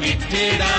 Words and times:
मिदा 0.00 0.72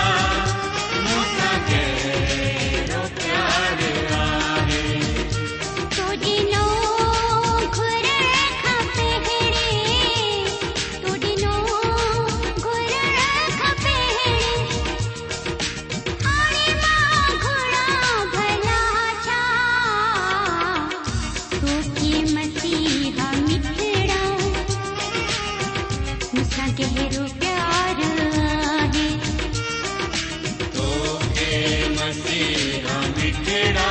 விட்டிடா 33.32 33.90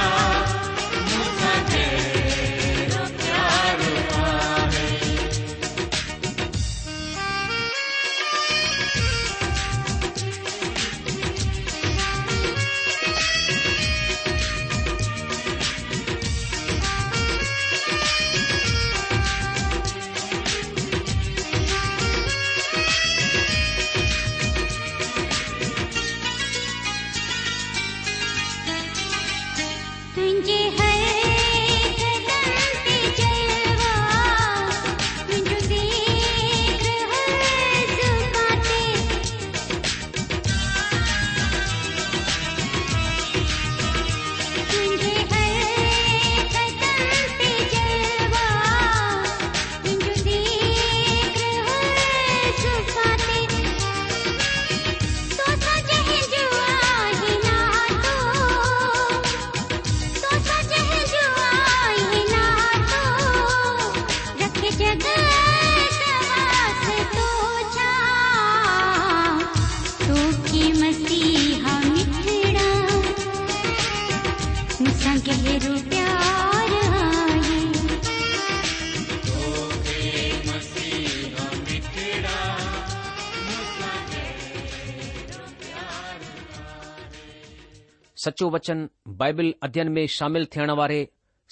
सचो 88.24 88.46
वचन 88.54 88.78
बाइबिल 89.18 89.48
अध्ययन 89.64 89.88
में 89.96 90.06
शामिल 90.14 90.44
थियण 90.54 90.70
वारे 90.80 90.98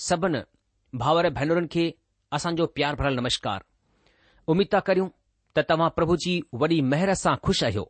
सभिनी 0.06 0.38
भावर 1.02 1.24
भेनरुनि 1.38 1.68
खे 1.74 1.84
असांजो 2.38 2.64
प्यार 2.76 2.94
भरल 2.98 3.14
नमस्कार 3.20 3.60
उमीद 4.52 4.68
था 4.72 4.80
करियूं 4.88 5.08
त 5.56 5.64
तव्हां 5.68 5.88
प्रभु 5.96 6.16
जी 6.24 6.32
वॾी 6.62 6.80
महिर 6.92 7.12
सां 7.22 7.34
खु़शि 7.44 7.64
आहियो 7.66 7.84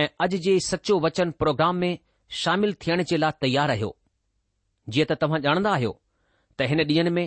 ऐं 0.00 0.06
अॼु 0.24 0.38
जे 0.46 0.54
सचो 0.70 0.98
वचन 1.06 1.30
प्रोग्राम 1.44 1.76
में 1.84 1.92
शामिल 2.42 2.72
थियण 2.86 3.02
जे 3.10 3.16
लाइ 3.22 3.32
तयार 3.44 3.70
आहियो 3.76 3.92
जीअं 4.92 5.06
त 5.12 5.18
तव्हां 5.22 5.40
ॼाणंदा 5.46 5.72
आहियो 5.78 5.92
त 6.58 6.68
हिन 6.72 6.80
ॾींहनि 6.90 7.10
में 7.20 7.24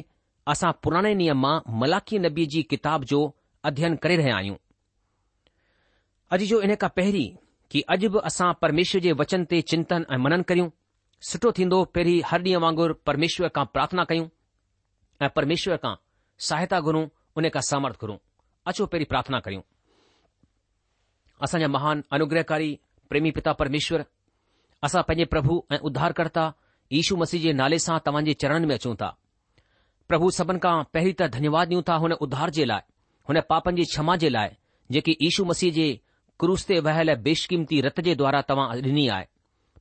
असां 0.55 0.71
पुराणे 0.83 1.13
नियम 1.21 1.39
मां 1.45 1.55
मलाखी 1.83 2.19
नबी 2.25 2.45
जी 2.55 2.63
किताब 2.75 3.03
जो 3.13 3.21
अध्ययन 3.71 3.95
करे 4.07 4.17
रहिया 4.23 4.35
आहियूं 4.43 4.57
अॼु 6.31 6.51
जो 6.53 6.61
इन 6.69 6.75
खां 6.85 6.91
पहिरीं 6.99 7.27
कि 7.71 7.81
अॼु 7.93 8.09
बि 8.13 8.19
असां 8.29 8.51
परमेश्वर 8.61 9.01
जे 9.05 9.11
वचन 9.21 9.41
ते 9.51 9.61
चिंतन 9.71 10.05
ऐं 10.13 10.17
मनन 10.23 10.41
करियूं 10.49 10.69
सुठो 11.29 11.51
थींदो 11.57 11.77
पहिरीं 11.95 12.21
हर 12.29 12.41
ॾींहुं 12.45 12.61
वांगुरु 12.63 12.93
परमेश्वर 13.07 13.49
खां 13.55 13.65
प्रार्थना 13.73 14.03
कयूं 14.09 14.27
ऐं 15.25 15.29
परमेश्वर 15.37 15.77
खां 15.83 15.95
सहायता 16.49 16.79
घुरूं 16.85 17.05
उन 17.37 17.49
खां 17.55 17.61
समर्थ 17.69 17.99
घुरूं 18.01 18.17
अचो 18.69 18.85
पहिरीं 18.93 19.07
प्रार्थना 19.13 19.39
करियूं 19.45 19.63
असांजा 21.45 21.67
महान 21.75 22.03
अनुग्रहकारी 22.17 22.69
प्रेमी 23.09 23.31
पिता 23.37 23.53
परमेश्वर 23.61 24.03
असां 24.87 25.01
पंहिंजे 25.07 25.25
प्रभु 25.33 25.61
ऐं 25.75 25.79
उद्धारकर्ता 25.89 26.43
ईशू 26.99 27.15
मसीह 27.21 27.41
जे 27.43 27.51
नाले 27.61 27.79
सां 27.87 27.97
तव्हांजे 28.05 28.33
चरणनि 28.41 28.67
में 28.69 28.75
अचूं 28.75 28.95
था 29.01 29.09
प्रभु 30.09 30.29
सभिनि 30.37 30.59
खां 30.63 30.75
पहिरीं 30.93 31.13
त 31.19 31.27
धन्यवाद 31.35 31.67
ॾियूं 31.69 31.81
था 31.89 31.95
हुन 32.03 32.13
उद्धार 32.25 32.49
जे 32.57 32.65
लाइ 32.71 32.81
हुन 33.29 33.41
पापनि 33.49 33.75
जी 33.83 33.89
क्षमा 33.93 34.15
जे 34.25 34.29
लाइ 34.37 34.49
जेकी 34.95 35.17
यीशु 35.25 35.45
मसीह 35.51 35.71
जे 35.79 35.87
क्रूस 36.39 36.65
ते 36.67 36.77
वहियल 36.85 37.13
बेशकीमती 37.25 37.79
रत 37.81 37.99
जे 38.07 38.13
द्वारा 38.19 38.39
तव्हां 38.49 38.69
ॾिनी 38.77 39.07
आहे 39.17 39.27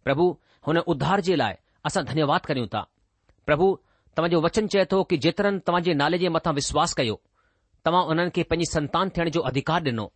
प्रभु 0.05 0.25
हुन 0.67 0.79
उद्धार 0.93 1.21
जे 1.29 1.37
लाइ 1.37 1.55
असां 1.89 2.05
धन्यवाद 2.11 2.41
करियूं 2.49 2.67
था 2.75 2.81
प्रभु 3.47 3.67
तव्हांजो 4.17 4.41
वचन 4.41 4.67
चए 4.75 4.85
थो 4.93 5.03
कि 5.11 5.17
जेतरन 5.25 5.59
तव्हांजे 5.67 5.95
नाले 6.03 6.19
जे 6.25 6.29
मथां 6.37 6.53
विश्वास 6.59 6.93
कयो 7.01 7.21
तव्हां 7.85 8.05
उन्हनि 8.13 8.31
खे 8.37 8.43
पंहिंजी 8.51 8.71
संतान 8.73 9.11
थियण 9.17 9.31
जो 9.37 9.41
अधिकार 9.51 9.83
ॾिनो 9.91 10.07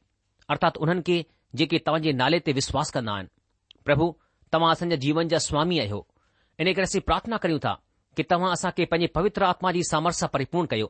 अर्थात 0.54 0.76
उन्हनि 0.86 1.02
खे 1.08 1.16
जेके 1.62 1.78
तव्हांजे 1.86 2.12
नाले 2.22 2.38
ते 2.46 2.52
विश्वास 2.60 2.90
कंदा 2.98 3.12
आहिनि 3.12 3.28
प्रभु 3.88 4.10
तव्हां 4.52 4.72
असांजे 4.72 4.96
जीवन 5.06 5.28
जा 5.34 5.38
स्वामी 5.48 5.78
आहियो 5.82 6.00
इन 6.60 6.72
करे 6.72 6.88
असीं 6.92 7.00
प्रार्थना 7.10 7.36
करियूं 7.42 7.58
था 7.66 7.74
कि 8.16 8.22
तव्हां 8.30 8.52
असां 8.52 8.70
खे 8.76 8.84
पंहिंजे 8.92 9.10
पवित्र 9.18 9.44
आत्मा 9.50 9.72
जी 9.78 9.82
सां 9.90 10.00
परिपूर्ण 10.38 10.66
कयो 10.76 10.86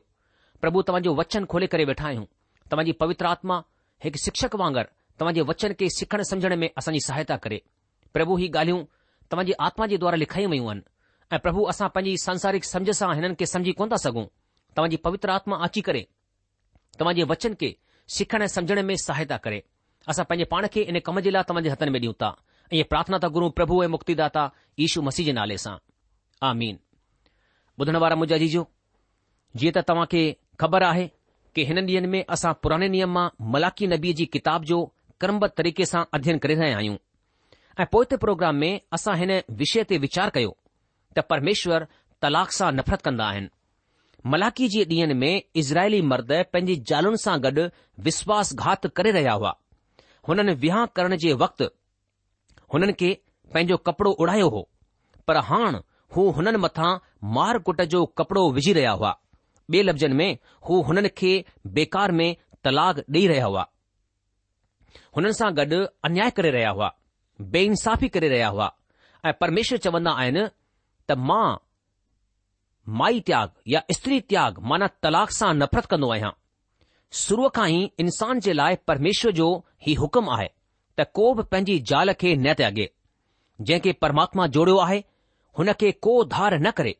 प्रभु 0.61 0.81
तव्हांजो 0.87 1.15
वचन 1.21 1.45
खोले 1.53 1.67
करे 1.75 1.85
वेठा 1.93 2.07
आहियूं 2.13 2.25
तव्हांजी 2.71 2.91
पवित्र 3.03 3.25
आत्मा 3.35 3.61
हिकु 4.03 4.23
शिक्षक 4.29 4.55
वांगुरु 4.63 4.89
तव्हां 5.19 5.33
जे 5.35 5.41
वचन 5.47 5.73
खे 5.79 5.87
सिखण 5.97 6.21
समुझण 6.29 6.55
में 6.59 6.69
असांजी 6.77 6.99
सहायता 7.07 7.35
करे 7.45 7.59
प्रभु 8.13 8.35
ही 8.41 8.47
ॻाल्हियूं 8.55 8.83
तव्हांजे 9.31 9.53
आत्मा 9.65 9.85
जे 9.93 9.97
द्वारा 10.03 10.17
लिखाई 10.17 10.45
वयूं 10.53 10.69
आहिनि 10.69 10.81
ऐं 11.31 11.37
प्रभु 11.45 11.63
असां 11.71 11.87
पंहिंजी 11.95 12.17
सांसारिक 12.23 12.63
समझ 12.65 12.89
सां 12.99 13.13
हिननि 13.15 13.33
खे 13.39 13.45
समझी 13.53 13.71
कोन 13.81 13.89
था 13.91 13.95
सघूं 14.05 14.23
तव्हांजी 14.77 14.97
पवित्र 15.07 15.29
आत्मा 15.29 15.57
अची 15.67 15.81
करे 15.87 16.01
तव्हां 16.99 17.15
जे 17.15 17.23
वचन 17.31 17.53
खे 17.61 17.73
सिखण 18.17 18.41
ऐं 18.41 18.47
समझण 18.55 18.81
में 18.91 18.95
सहायता 19.07 19.37
करे 19.43 19.61
असां 20.11 20.25
पंहिंजे 20.29 20.45
पाण 20.53 20.67
खे 20.73 20.81
इन 20.93 20.99
कम 21.09 21.19
जे 21.27 21.31
लाइ 21.33 21.43
तव्हां 21.49 21.63
जे 21.63 21.69
हथनि 21.75 21.91
में 21.95 21.99
ॾियूं 21.99 22.13
था 22.21 22.31
ऐ 22.73 22.83
प्रार्थना 22.93 23.17
था 23.23 23.27
गुरू 23.35 23.49
प्रभु 23.59 23.83
ऐं 23.83 23.87
मुक्तिदाता 23.97 24.47
ईशू 24.85 25.01
मसीह 25.09 25.25
जे 25.29 25.33
नाले 25.41 25.57
सां 25.65 25.75
आ 26.49 26.53
मीन 26.61 26.79
ॿुधण 27.81 27.95
वारा 28.05 28.15
मुंहिंजा 28.21 28.37
जीजो 28.45 28.65
जीअं 29.59 29.73
त 29.79 29.85
तव्हां 29.89 30.05
खे 30.13 30.23
ख़बर 30.63 30.83
आहे 30.91 31.07
कि 31.55 31.65
हिन 31.71 31.77
ॾींहनि 31.91 32.07
में 32.15 32.23
असां 32.37 32.53
पुराणे 32.63 32.87
नियम 32.95 33.11
मां 33.19 33.27
मलाकी 33.57 33.87
नबीअ 33.95 34.15
जी 34.21 34.25
किताब 34.37 34.63
जो 34.73 34.81
क्रमबद्ध 35.23 35.53
तरीक़े 35.57 35.85
सां 35.85 36.03
अध्ययन 36.15 36.37
करे 36.43 36.55
रहिया 36.55 36.75
आहियूं 36.81 36.95
ऐं 37.79 37.85
पोए 37.93 38.05
ते 38.11 38.17
प्रोग्राम 38.19 38.55
में 38.55 38.81
असां 38.97 39.15
हिन 39.21 39.31
विषय 39.61 39.83
ते 39.89 39.97
वीचार 40.05 40.29
कयो 40.35 40.51
त 41.17 41.23
परमेश्वर 41.31 41.85
तलाक 42.25 42.51
सां 42.57 42.69
नफ़रत 42.75 43.01
कंदा 43.07 43.25
आहिनि 43.33 43.49
मलाकी 44.33 44.67
जे 44.75 44.83
ॾींहनि 44.91 45.13
में 45.23 45.41
इज़राइली 45.61 45.99
मर्द 46.11 46.31
पंहिंजी 46.53 46.75
ज़ालुनि 46.91 47.17
सां 47.25 47.35
गॾु 47.47 47.65
विश्वासघात 48.07 48.87
करे 48.99 49.11
रहिया 49.17 49.33
हुआ 49.41 49.53
हुननि 50.29 50.53
विहाउ 50.65 50.87
करण 50.99 51.15
जे 51.25 51.33
वक़्तु 51.43 51.67
हुननि 52.73 52.93
खे 53.01 53.09
पंहिंजो 53.53 53.77
कपड़ो 53.89 54.11
उडायो 54.25 54.49
हो 54.55 54.61
पर 55.27 55.37
हाणु 55.51 55.81
हू 56.15 56.27
हुननि 56.39 56.61
मथां 56.67 56.93
मार 57.39 57.59
कुट 57.69 57.81
जो 57.95 58.05
कपड़ो 58.21 58.49
विझी 58.59 58.73
रहिया 58.79 58.91
हुआ 59.01 59.13
ॿिए 59.73 59.81
लफ़्ज़नि 59.89 60.15
में 60.23 60.31
हू 60.69 60.81
हुननि 60.89 61.09
खे 61.21 61.33
बेकार 61.79 62.11
में 62.21 62.29
तलाक 62.63 63.03
ॾेई 63.09 63.27
रहिया 63.33 63.45
हुआ 63.51 63.67
हुननि 65.15 65.33
सां 65.39 65.49
गॾु 65.59 65.79
अन्याय 66.07 66.29
करे 66.37 66.51
रहिया 66.55 66.69
हुआ 66.77 66.89
बेइंसाफ़ी 67.55 68.07
करे 68.15 68.29
रहिया 68.33 68.47
हुआ 68.55 68.71
ऐं 69.25 69.33
परमेश्वर 69.43 69.77
चवंदा 69.87 70.11
आहिनि 70.21 70.43
त 71.09 71.17
मां 71.31 71.47
माई 73.01 73.19
त्याग 73.29 73.49
या 73.73 73.81
स्त्री 73.95 74.19
त्याग 74.33 74.59
माना 74.71 74.87
तलाक 75.05 75.31
सां 75.39 75.53
नफ़रत 75.61 75.85
कंदो 75.95 76.09
आहियां 76.15 76.31
शुरूअ 77.23 77.49
खां 77.57 77.67
ई 77.73 77.81
इंसान 78.05 78.39
जे 78.47 78.53
लाइ 78.61 78.77
परमेश्वर 78.91 79.31
जो 79.41 79.49
ही 79.87 79.93
हुकुम 80.05 80.29
आहे 80.37 80.47
त 80.99 81.05
को 81.19 81.27
बि 81.39 81.43
पंहिंजी 81.53 81.77
ज़ाल 81.91 82.13
खे 82.23 82.35
न 82.35 82.53
त्यागे 82.61 82.87
जंहिंखे 83.67 83.93
परमात्मा 84.05 84.47
जोड़ियो 84.57 84.77
आहे 84.87 85.03
हुन 85.59 85.71
खे 85.83 85.91
को 86.07 86.15
धार 86.33 86.57
न 86.59 86.71
करे 86.81 86.95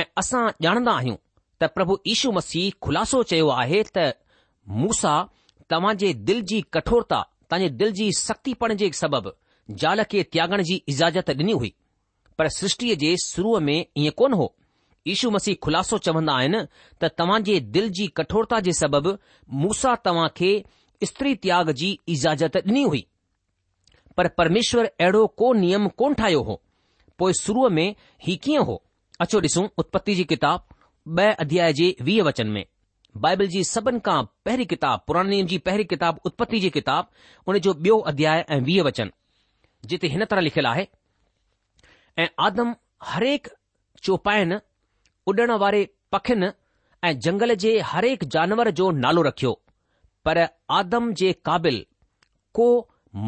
ऐं 0.00 0.04
असां 0.22 0.42
ॼाणंदा 0.68 0.92
आहियूं 1.00 1.16
त 1.62 1.70
प्रभु 1.78 1.98
यीशू 2.10 2.32
मसीह 2.40 2.72
खुलासो 2.86 3.22
चयो 3.32 3.48
आहे 3.62 3.82
त 3.96 4.06
मूसा 4.82 5.14
तव्हां 5.70 5.94
जे 5.96 6.12
दिल 6.30 6.40
जी 6.50 6.60
कठोरता 6.74 7.20
तव्हांजे 7.50 7.68
दिल 7.80 7.90
जी 7.98 8.10
सख़्तीपण 8.18 8.72
जे 8.80 8.90
सबबि 9.00 9.30
ज़ाल 9.82 10.02
खे 10.10 10.22
त्यागण 10.32 10.62
जी 10.70 10.76
इजाज़त 10.92 11.30
ॾिनी 11.30 11.52
हुई 11.60 11.72
पर 12.38 12.48
सृष्टि 12.56 12.94
जे 13.02 13.12
शुरूअ 13.24 13.60
में 13.68 13.76
ईअं 13.96 14.10
कोन 14.20 14.32
हो 14.40 14.48
ईशू 15.14 15.30
मसीह 15.36 15.56
ख़ुलासो 15.66 15.98
चवंदा 16.06 16.32
आहिनि 16.40 16.60
त 17.02 17.10
तव्हां 17.18 17.40
जे 17.48 17.58
दिल 17.76 17.88
जी 17.98 18.06
कठोरता 18.20 18.60
जे 18.68 18.72
सबबि 18.80 19.12
मूसा 19.62 19.94
तव्हां 20.08 20.28
खे 20.40 20.50
स्त्री 21.12 21.34
त्याग 21.46 21.70
जी 21.80 21.90
इजाज़त 22.16 22.56
ॾिनी 22.62 22.82
हुई 22.92 23.04
पर 24.16 24.28
परमेश्वर 24.40 24.84
अहिड़ो 24.88 25.26
को 25.42 25.52
नियम 25.62 25.88
कोन 26.02 26.14
ठाहियो 26.22 26.42
हो 26.50 26.60
पोइ 27.18 27.32
शुरूअ 27.42 27.68
में 27.78 27.86
ही 28.28 28.36
कीअं 28.46 28.64
हो 28.72 28.82
अचो 29.26 29.40
ॾिसूं 29.48 29.66
उत्पति 29.82 30.14
जी 30.20 30.24
किताब 30.32 30.66
ॿ 31.18 31.34
अध्याय 31.46 31.72
जे 31.82 31.94
वीह 32.10 32.22
वचन 32.30 32.48
में 32.56 32.64
बाइबल 33.22 33.46
जी 33.48 33.62
सभिनी 33.64 33.98
खां 34.06 34.22
पहिरीं 34.48 34.66
किताबु 34.70 35.02
पुराणीअ 35.08 35.44
जी 35.50 35.58
पहिरीं 35.66 35.84
किताब 35.90 36.18
उत्पति 36.30 36.60
जी 36.64 36.70
किताब 36.76 37.10
उन 37.48 37.58
जो 37.66 37.72
ॿियो 37.86 37.98
अध्याय 38.12 38.44
ऐं 38.56 38.60
वीह 38.68 38.82
वचन 38.86 39.10
जिते 39.92 40.08
हिन 40.14 40.24
तरह 40.32 40.40
लिखियलु 40.46 40.68
आहे 40.70 40.86
ऐं 42.18 42.26
आदम 42.46 42.74
हरेक 43.10 43.48
चौपाइनि 44.08 44.58
उॾण 45.32 45.50
वारे 45.62 45.82
पखियुनि 46.12 46.48
ऐं 47.08 47.18
जंगल 47.26 47.54
जे 47.66 47.78
हरेक 47.92 48.24
जानवर 48.36 48.70
जो 48.80 48.90
नालो 49.04 49.22
रखियो 49.28 49.52
पर 50.24 50.38
आदम 50.80 51.12
जे 51.22 51.32
क़ाबिल 51.48 51.84
को 52.58 52.66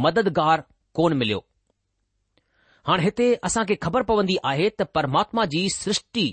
मददगार 0.04 0.64
कोन 0.98 1.16
मिलियो 1.20 1.38
हाणे 2.88 3.02
हिते 3.02 3.34
असांखे 3.46 3.74
ख़बर 3.86 4.02
पवंदी 4.10 4.36
आहे 4.50 4.68
त 4.70 4.82
परमात्मा 4.98 5.44
जी 5.54 5.68
सृष्टि 5.76 6.26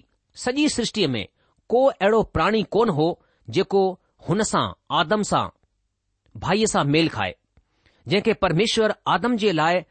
सॼी 0.46 0.68
सृष्टिअ 0.78 1.08
में 1.16 1.26
को 1.70 1.84
अहिड़ो 1.94 2.22
प्राणी 2.36 2.62
कोन 2.76 2.90
हो 3.00 3.08
जेको 3.56 3.82
हुन 4.28 4.44
सां 4.52 4.66
आदम 5.00 5.24
सां 5.32 5.44
भाईअ 6.44 6.66
सां 6.74 6.84
मेल 6.96 7.10
खाए 7.16 7.36
जंहिंखे 8.08 8.34
परमेश्वर 8.44 8.94
आदम 9.16 9.36
जे 9.44 9.52
लाइ 9.60 9.82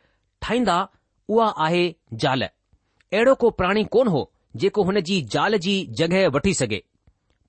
ठाहींदा 0.46 0.76
उहा 1.28 1.48
आहे 1.66 1.84
ज़ाल 2.24 2.42
अहिड़ो 2.46 3.34
को 3.44 3.50
प्राणी 3.60 3.84
कोन 3.96 4.08
हो 4.14 4.22
जेको 4.62 4.82
हुन 4.90 5.00
जी 5.10 5.20
ज़ाल 5.34 5.56
जी 5.66 5.74
जॻहि 6.00 6.26
वठी 6.36 6.54
सघे 6.54 6.82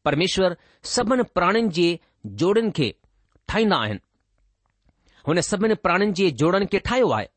परमेश्वर 0.05 0.55
सभिनी 0.93 1.23
प्राणियुनि 1.37 1.69
जे 1.79 1.87
जोड़नि 2.41 2.71
खे 2.77 2.89
ठाहींदा 3.49 3.77
आहिनि 3.83 3.99
हुन 5.27 5.41
सभिनी 5.49 5.75
प्राणियुनि 5.85 6.13
जे 6.21 6.29
जोड़नि 6.43 6.65
खे 6.71 6.79
ठाहियो 6.89 7.09
आहे 7.17 7.29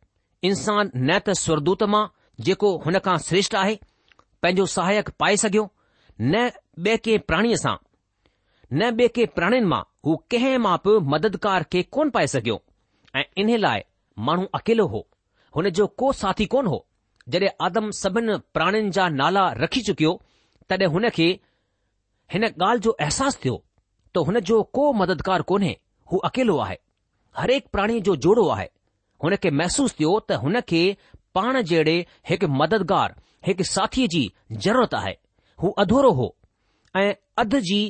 इंसान 0.50 0.90
न 0.96 1.18
त 1.26 1.38
स्वरदूत 1.44 1.82
मां 1.94 2.04
जेको 2.48 2.76
हुन 2.86 2.98
खां 3.06 3.16
श्रेष्ठ 3.28 3.54
आहे 3.64 3.78
पंहिंजो 4.42 4.66
सहायक 4.76 5.10
पाए 5.24 5.36
सघियो 5.46 5.68
न 6.20 6.50
ॿिए 6.78 6.96
कंहिं 7.06 7.18
प्राणीअ 7.30 7.56
सां 7.62 7.76
न 8.72 8.90
ॿिए 8.98 9.06
के 9.14 9.24
प्राणियुनि 9.34 9.66
मां 9.68 9.80
हू 10.06 10.14
कंहिं 10.30 10.56
मां 10.58 10.76
बि 10.84 10.98
मददगार 11.10 11.62
खे 11.72 11.82
कोन 11.96 12.10
पाए 12.10 12.26
सघियो 12.26 12.60
ऐं 13.16 13.22
इन 13.40 13.56
लाइ 13.58 13.82
माण्हू 14.26 14.44
अकेलो 14.54 14.86
हो 14.94 15.06
हुन 15.56 15.68
जो 15.78 15.86
को 16.00 16.12
साथी 16.12 16.46
कोन 16.54 16.66
हो 16.66 16.86
जॾहिं 17.28 17.48
आदम 17.66 17.90
सभिनि 18.00 18.36
प्राणियुनि 18.54 18.90
जा 18.96 19.08
नाला 19.20 19.48
रखी 19.62 19.80
चुकियो 19.88 20.12
तॾहिं 20.68 20.88
हुन 20.94 21.08
खे 21.18 21.28
हिन 22.32 22.44
ॻाल्हि 22.46 22.80
जो 22.86 22.90
अहसासु 23.06 23.38
थियो 23.44 23.56
त 24.16 24.24
हुन 24.28 24.40
जो 24.50 24.62
को 24.78 24.92
मददगार 25.02 25.42
कोन्हे 25.52 25.76
हू 26.12 26.18
अकेलो 26.30 26.56
आहे 26.66 26.76
हरेक 27.38 27.66
प्राणी 27.72 28.00
जो 28.10 28.14
जोड़ो 28.26 28.48
आहे 28.54 28.68
हुन 29.24 29.36
खे 29.44 29.50
महसूसु 29.60 29.94
थियो 30.00 30.18
त 30.30 30.40
हुन 30.46 30.60
खे 30.72 30.80
पाण 31.38 31.60
जहिड़े 31.60 31.94
हिकु 32.30 32.48
मददगार 32.62 33.14
हिकु 33.46 33.64
साथीअ 33.74 34.08
जी 34.16 34.24
ज़रूरत 34.66 34.94
आहे 35.02 35.14
हू 35.62 35.70
अधूरो 35.86 36.10
हो 36.22 36.28
ऐं 37.02 37.12
अधु 37.44 37.60
जी 37.70 37.80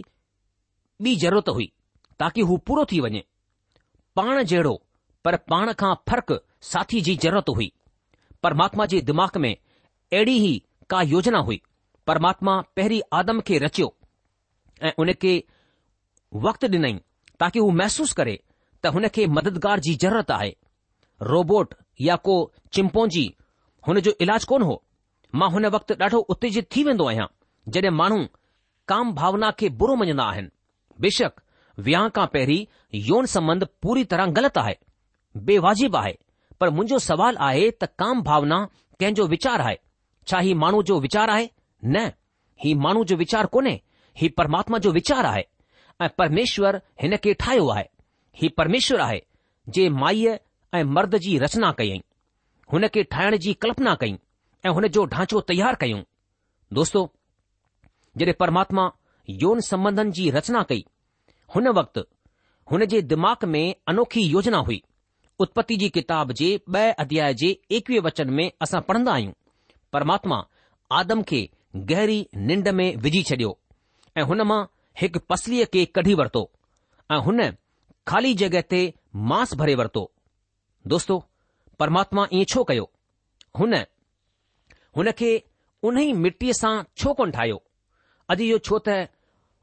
बि 1.03 1.15
ज़रूरत 1.23 1.49
हुई 1.55 1.73
ताकी 2.19 2.41
हू 2.51 2.57
पूरो 2.67 2.85
थी 2.93 3.01
वञे 3.01 3.25
पाण 4.17 4.43
जहिड़ो 4.43 4.75
पर 5.25 5.37
पाण 5.51 5.73
खां 5.81 5.95
फ़र्क़ 6.11 6.33
साथी 6.73 7.01
जी 7.09 7.15
ज़रूरत 7.23 7.49
हुई 7.57 7.73
परमात्मा 8.43 8.87
जे 8.93 9.01
दिमाग़ 9.11 9.39
में 9.39 9.55
अहिड़ी 9.55 10.37
ई 10.47 10.63
का 10.91 11.03
योजना 11.15 11.39
हुई 11.49 11.61
परमात्मा 12.07 12.61
पहिरीं 12.77 13.01
आदम 13.19 13.41
खे 13.47 13.59
रचियो 13.65 13.95
ऐं 14.83 14.93
उन 15.05 15.13
खे 15.23 15.37
वक्त 16.47 16.65
डि॒नई 16.65 16.99
ताकी 17.41 17.59
हू 17.59 17.71
महसूसु 17.83 18.15
करे 18.17 18.39
त 18.85 18.93
हुन 18.97 19.09
खे 19.19 19.27
मददगार 19.39 19.81
जी 19.87 19.95
ज़रूरत 20.03 20.31
आहे 20.31 20.55
रोबोट 21.33 21.75
या 22.07 22.17
को 22.29 22.39
चिम्पो 22.75 23.07
हुन 23.89 24.01
जो 24.09 24.15
इलाज 24.21 24.45
कोन 24.55 24.63
हो 24.71 24.83
मां 25.41 25.51
हुन 25.53 25.67
वक़्तु 25.75 25.95
ॾाढो 26.03 26.19
उत्तेजित 26.35 26.69
थी 26.77 26.83
वेंदो 26.85 27.07
आहियां 27.09 27.27
जड॒हिं 27.75 27.91
माण्हू 27.97 28.27
काम 28.89 29.13
भावना 29.15 29.51
खे 29.61 29.69
बुरो 29.81 29.95
मञन्दा 30.03 30.25
आहिनि 30.33 30.49
बेशक 31.05 31.41
विहांउ 31.87 32.09
खां 32.17 32.27
पहिरीं 32.35 32.65
योौन 33.09 33.27
संबंध 33.33 33.65
पूरी 33.83 34.05
तरह 34.13 34.27
ग़लति 34.37 34.61
आहे 34.61 34.75
बेवाजिबु 35.49 35.97
आहे 35.99 36.13
पर 36.61 36.71
मुंहिंजो 36.77 36.99
सुवालु 37.09 37.43
आहे 37.47 37.65
त 37.71 37.85
काम 38.03 38.23
भावना 38.29 38.59
कंहिंजो 39.01 39.27
वीचारु 39.35 39.65
आहे 39.71 39.77
छा 40.31 40.39
हीउ 40.47 40.57
माण्हू 40.63 40.83
जो 40.91 40.99
वीचारु 41.07 41.33
आहे 41.33 41.49
न 41.97 42.07
ही 42.65 42.73
माण्हू 42.85 43.05
जो 43.11 43.17
वीचारु 43.23 43.49
कोन्हे 43.57 43.75
ही 44.21 44.29
परमात्मा 44.41 44.79
जो 44.85 44.91
वीचारु 44.99 45.29
आहे 45.33 45.43
ऐं 46.05 46.09
परमेश्वर 46.19 46.77
हिन 47.03 47.17
खे 47.25 47.35
ठाहियो 47.43 47.69
आहे 47.75 47.85
हीउ 48.41 48.51
परमेश्वर 48.61 49.01
आहे 49.09 49.21
जे 49.77 49.89
माईअ 50.03 50.37
ऐं 50.77 50.83
मर्द 50.97 51.17
जी 51.27 51.37
रचना 51.45 51.71
कयईं 51.79 52.01
हुन 52.73 52.87
खे 52.95 53.03
ठाहिण 53.15 53.37
जी 53.45 53.53
कल्पना 53.65 53.95
कईं 54.05 54.17
ऐं 54.67 54.71
हुन 54.79 54.87
जो 54.97 55.05
ढांचो 55.13 55.41
तयारु 55.51 55.77
कयूं 55.85 56.03
दोस्तो 56.79 57.09
जॾहिं 58.19 58.35
परमात्मा 58.41 58.89
यौन 59.31 59.61
संबंधन 59.67 60.11
जी 60.17 60.29
रचना 60.31 60.63
कई 60.69 60.85
हुन 61.55 61.69
वक्त 61.79 61.99
हुन 62.71 62.85
जे 62.91 63.01
दिमाग़ 63.13 63.47
में 63.47 63.75
अनोखी 63.89 64.21
योजना 64.29 64.59
हुई 64.69 64.83
उत्पत्ति 65.41 65.77
जी 65.77 65.89
किताब 65.97 66.33
जे 66.41 66.49
ब॒ 66.71 66.91
अध्याय 67.03 67.35
जे 67.41 67.57
एकवीह 67.77 68.01
वचन 68.05 68.31
में 68.35 68.51
असां 68.63 68.81
पढ़ंदा 68.89 69.13
आहियूं 69.13 69.33
परमात्मा 69.93 70.43
आदम 70.99 71.23
खे 71.31 71.49
गहरी 71.91 72.27
निंड 72.49 72.69
में 72.79 72.89
विझी 73.07 73.23
छडि॒यो 73.31 73.59
ऐं 74.17 74.23
हुन 74.29 74.41
मां 74.53 74.65
हिकु 75.01 75.21
पसलीअ 75.31 75.65
खे 75.73 75.85
कढी 75.97 76.15
वरितो 76.23 76.51
ऐं 77.13 77.19
हुन 77.27 77.43
खाली 78.09 78.35
जॻहि 78.43 78.63
ते 78.71 78.83
मांस 79.33 79.55
भरे 79.63 79.75
वरितो 79.83 80.11
दोस्तो 80.95 81.19
परमात्मा 81.79 82.27
ईअं 82.33 82.45
छो 82.55 82.65
कयो 82.71 82.91
हुन 83.59 85.11
खे 85.21 85.33
उन 85.89 85.99
ई 85.99 86.13
मिटीअ 86.25 86.53
सां 86.61 86.75
छो 87.03 87.13
कोन 87.15 87.31
ठाहियो 87.39 87.63
अॼु 88.35 88.43
इहो 88.51 88.59
छो 88.69 88.79
त 88.89 88.99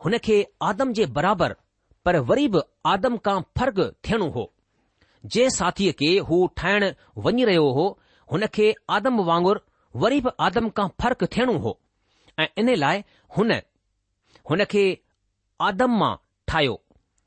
हुन 0.05 0.17
खे 0.25 0.37
आदम 0.69 0.93
जे 0.99 1.05
बराबरि 1.17 1.55
पर 2.05 2.17
वरी 2.29 2.47
बि 2.53 2.61
आदम 2.93 3.17
खां 3.27 3.37
फ़र्क 3.57 3.79
थियणो 4.07 4.27
हो 4.37 4.45
जंहिं 5.25 5.49
साथीअ 5.57 5.91
खे 6.01 6.09
हू 6.29 6.39
ठाहिण 6.61 6.85
वञी 7.27 7.45
रहियो 7.49 7.67
हो 7.79 7.85
हुन 8.31 8.45
खे 8.57 8.73
आदम 8.97 9.21
वांगुरु 9.29 9.99
वरी 10.05 10.19
बि 10.25 10.33
आदम 10.47 10.69
खां 10.79 10.87
फ़र्क़ु 11.01 11.27
थियणो 11.37 11.57
हो 11.65 11.75
ऐं 12.39 12.47
इन 12.63 12.73
लाइ 12.83 13.03
हुन 13.37 13.51
हुन 14.51 14.65
खे 14.73 14.83
आदम 15.69 15.97
मां 16.03 16.13
ठाहियो 16.51 16.75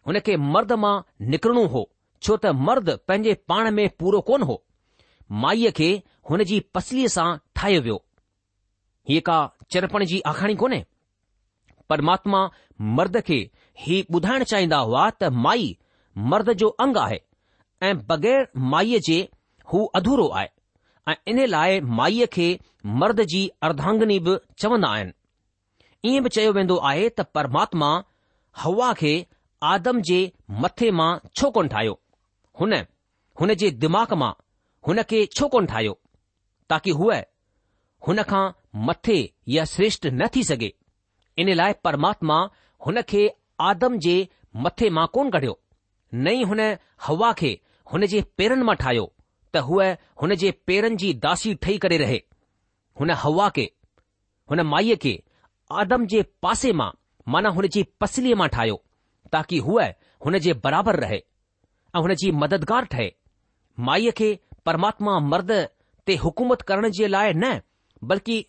हुन 0.09 0.19
खे 0.27 0.37
मर्द 0.57 0.73
मां 0.87 0.95
निकिरणो 1.35 1.67
हो 1.77 1.83
छो 2.27 2.37
त 2.43 2.53
मर्द 2.69 2.91
पंहिंजे 3.11 3.35
पाण 3.53 3.71
में 3.79 3.87
पूरो 4.03 4.21
कोन 4.31 4.43
हो 4.51 4.59
माईअ 5.45 5.73
खे 5.81 5.89
हुन 6.33 6.45
जी 6.53 6.61
पसलीअ 6.77 7.09
सां 7.17 7.29
ठाहियो 7.61 7.81
वियो 7.89 7.97
हीअ 9.13 9.23
का 9.31 9.39
चरपण 9.75 10.05
जी 10.13 10.21
आखाणी 10.33 10.55
कोन्हे 10.63 10.85
परमात्मा 11.91 12.39
मर्द 12.97 13.17
खे 13.27 13.39
ही 13.83 13.97
ॿुधाइण 14.19 14.43
चाहींदा 14.53 14.79
हुआ 14.89 15.09
त 15.23 15.31
माई 15.47 15.69
मर्द 16.33 16.51
जो 16.63 16.69
अंग 16.85 16.97
आहे 17.03 17.19
ऐं 17.89 17.95
बगै़र 18.13 18.47
माईअ 18.75 19.01
जे 19.09 19.19
हू 19.73 19.83
अधूरो 20.01 20.29
आहे 20.41 20.49
ऐं 21.09 21.15
इन 21.33 21.43
लाइ 21.55 21.81
माईअ 22.01 22.27
खे 22.37 22.49
मर्द 23.03 23.21
जी 23.35 23.43
अर्धांगनी 23.69 24.19
बि 24.29 24.37
चवंदा 24.65 24.89
आहिनि 24.97 26.11
ईअं 26.11 26.23
बि 26.25 26.31
चयो 26.39 26.53
वेंदो 26.59 26.77
आहे 26.91 27.09
त 27.19 27.27
परमात्मा 27.39 27.91
हवा 28.65 28.93
खे 29.03 29.13
आदम 29.73 30.01
जे 30.11 30.19
मथे 30.65 30.91
मां 31.01 31.11
छो 31.41 31.51
कोन 31.59 31.69
ठाहियो 31.75 31.95
हुन 32.61 32.75
हुन 33.43 33.53
जे 33.65 33.71
दिमाग़ 33.85 34.15
मां 34.25 34.33
हुन 34.89 35.03
खे 35.13 35.23
छो 35.39 35.49
कोन 35.55 35.67
ठाहियो 35.75 35.97
ताक़ी 36.75 36.91
हूअ 37.03 37.21
हुन 38.09 38.23
खां 38.33 38.45
मथे 38.91 39.19
या 39.59 39.65
श्रेष्ठ 39.75 40.07
न 40.13 40.27
थी 40.37 40.43
सघे 40.51 40.71
इन 41.43 41.49
लाइ 41.55 41.73
परमात्मा 41.85 42.37
हुन 42.87 43.01
खे 43.09 43.29
आदम 43.71 43.97
जे 44.07 44.15
मथे 44.67 44.89
मां 44.99 45.07
कोन 45.15 45.31
कढियो 45.31 45.59
नई 46.27 46.43
हुन 46.53 46.61
हवा 47.07 47.33
खे 47.41 47.51
हुन 47.93 48.07
जे 48.13 48.21
पेरनि 48.39 48.65
मां 48.69 48.77
ठाहियो 48.83 49.05
त 49.55 49.63
हूअ 49.69 49.89
हुन 50.23 50.35
जे 50.43 50.51
पेरनि 50.71 50.97
जी 51.03 51.13
दासी 51.27 51.55
ठही 51.65 51.77
करे 51.85 51.97
रहे 52.05 52.21
हुन 53.01 53.11
हवा 53.25 53.49
खे 53.59 53.67
हुन 54.53 54.61
माईअ 54.73 54.97
खे 55.05 55.13
आदम 55.83 56.07
जे 56.15 56.23
पासे 56.47 56.73
मां 56.81 56.89
माना 57.35 57.49
हुन 57.59 57.69
जी 57.77 57.83
पसली 58.05 58.33
मां 58.43 58.49
ठाहियो 58.57 58.81
ताकी 59.33 59.59
हूअ 59.69 59.87
हुन 60.27 60.39
जे 60.49 60.53
बराबर 60.65 60.97
रहे 61.07 61.21
ऐं 61.97 62.03
हुन 62.07 62.15
जी 62.25 62.31
मददगार 62.45 62.85
ठहे 62.97 63.11
माईअ 63.91 64.13
खे 64.21 64.31
परमात्मा 64.71 65.19
मर्द 65.33 65.53
ते 66.07 66.15
हुकूमत 66.25 66.63
करण 66.71 66.91
जे 67.01 67.07
लाइ 67.17 67.33
न 67.45 67.59
बल्कि 68.15 68.45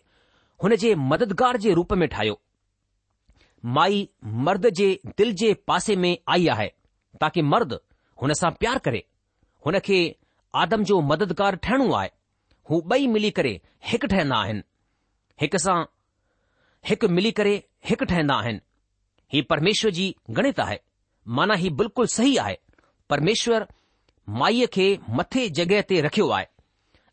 हुन 0.62 0.74
जे 0.86 0.94
मददगार 1.12 1.56
जे 1.66 1.72
रूप 1.80 1.92
में 2.02 2.08
ठाहियो 2.14 2.40
माई 3.64 4.08
मर्द 4.24 4.66
जे 4.76 4.98
दिल 5.18 5.32
जे 5.40 5.52
पासे 5.66 5.96
में 5.96 6.16
आई 6.30 6.46
आहे 6.48 6.66
ताकि 7.20 7.42
मर्द 7.42 7.78
हुन 8.22 8.32
सां 8.38 8.50
प्यार 8.60 8.78
करे 8.84 9.02
हुन 9.66 9.78
खे 9.84 9.96
आदम 10.56 10.84
जो 10.84 11.00
मददगार 11.02 11.56
ठहिणो 11.62 11.92
आहे 11.94 12.10
हू 12.70 12.80
ॿई 12.92 13.06
मिली 13.12 13.30
करे 13.38 13.60
हिकु 13.86 14.06
ठहंदा 14.06 14.36
आहिनि 14.36 14.62
हिक 15.40 15.56
सां 15.66 15.82
हिकु 16.88 17.08
मिली 17.14 17.30
करे 17.40 17.62
हिकु 17.88 18.04
ठहंदा 18.04 18.34
आहिनि 18.34 18.60
ही 19.32 19.42
परमेश्वर 19.52 19.90
जी 19.98 20.14
गणित 20.38 20.60
आहे 20.60 20.78
माना 21.38 21.54
ही 21.62 21.70
बिल्कुलु 21.80 22.06
सही 22.16 22.36
आहे 22.44 22.56
परमेश्वर 23.10 23.66
माईअ 24.40 24.66
खे 24.72 24.86
मथे 25.18 25.48
जॻहि 25.58 25.82
ते 25.88 26.00
रखियो 26.06 26.28
आहे 26.38 26.46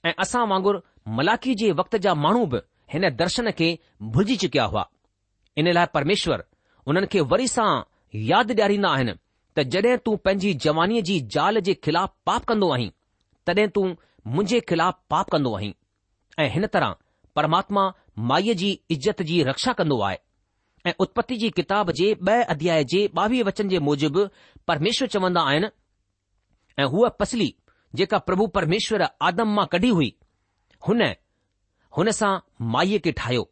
ऐं 0.09 0.13
असां 0.23 0.47
वांगुरु 0.49 0.79
मलाखी 1.17 1.53
जे 1.61 1.71
वक़्त 1.81 1.95
जा 2.05 2.13
माण्हू 2.25 2.45
बि 2.53 2.57
हिन 2.93 3.09
दर्शन 3.15 3.51
खे 3.59 3.77
भुलिजी 4.11 4.35
चुकिया 4.45 4.63
हुआ 4.73 4.87
इन 5.57 5.67
लाइ 5.73 5.85
परमेश्वर 5.93 6.43
उन्हनि 6.87 7.07
खे 7.11 7.19
वरी 7.31 7.47
सां 7.47 7.67
यादि 8.29 8.53
ॾियारींदा 8.57 8.89
आहिनि 8.95 9.13
त 9.57 9.63
जॾहिं 9.75 9.97
तूं 10.05 10.15
पंहिंजी 10.25 10.53
जवानीअ 10.65 11.01
जी 11.09 11.19
ज़ाल 11.35 11.59
जे 11.67 11.73
ख़िलाफ़ 11.87 12.11
पाप 12.29 12.45
कंदो 12.51 12.71
आहीं 12.73 12.89
तॾहिं 13.47 13.67
तूं 13.77 13.85
मुंहिंजे 13.87 14.59
ख़िलाफ़ 14.71 14.95
पाप 15.09 15.29
कंदो 15.35 15.55
आहीं 15.57 15.73
ऐं 16.43 16.49
हिन 16.53 16.67
तरह 16.75 16.95
परमात्मा 17.35 17.85
माईअ 18.31 18.53
जी 18.63 18.71
इज़त 18.97 19.21
जी 19.31 19.41
रक्षा 19.49 19.73
कंदो 19.79 19.99
आहे 20.09 20.17
ऐं 20.89 20.93
उत्पति 21.05 21.37
जी 21.43 21.49
किताब 21.61 21.91
जे 21.99 22.13
ब॒ 22.29 22.37
अध्याय 22.55 22.83
जे 22.95 23.05
ॿावीह 23.21 23.43
वचन 23.51 23.69
जे 23.73 23.79
मूजिबि 23.89 24.25
परमेश्वर 24.71 25.07
चवंदा 25.15 25.41
आहिनि 25.51 25.69
ऐं 26.79 26.85
हूअ 26.95 27.09
पसली 27.19 27.53
जेका 27.99 28.17
प्रभु 28.29 28.47
परमेश्वर 28.59 29.07
आदम 29.31 29.55
मां 29.59 29.65
कढी 29.75 29.89
हुई 29.99 30.13
हुन 30.87 31.01
हुन 31.97 32.11
सां 32.21 32.37
माईअ 32.75 32.99
खे 33.07 33.11
ठाहियो 33.23 33.49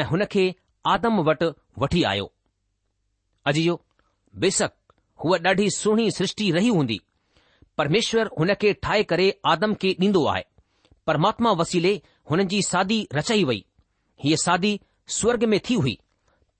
ऐं 0.00 0.04
हुन 0.12 0.24
खे 0.32 0.46
आदम 0.92 1.20
वटि 1.28 1.46
वठी 1.82 2.02
आयो 2.12 2.26
अजीयो, 3.50 3.74
बेशक 4.42 4.72
हूअ 5.24 5.36
ॾाढी 5.48 5.66
सुहिणी 5.76 6.10
सृष्टि 6.16 6.50
रही 6.56 6.68
हूंदी 6.76 6.98
परमेश्वर 7.78 8.26
हुन 8.38 8.52
खे 8.60 8.72
ठाहे 8.82 9.02
करे 9.10 9.28
आदम 9.52 9.74
खे 9.82 9.90
ॾींदो 10.00 10.24
आहे 10.32 10.42
परमात्मा 11.06 11.50
वसीले 11.60 11.94
हुननि 12.30 12.44
जी 12.52 12.60
सादी 12.68 12.98
रचाई 13.18 13.44
वई 13.50 13.60
हीअ 14.24 14.36
सादी 14.44 14.72
स्वर्ग 15.18 15.44
में 15.52 15.58
थी 15.68 15.74
हुई 15.84 15.96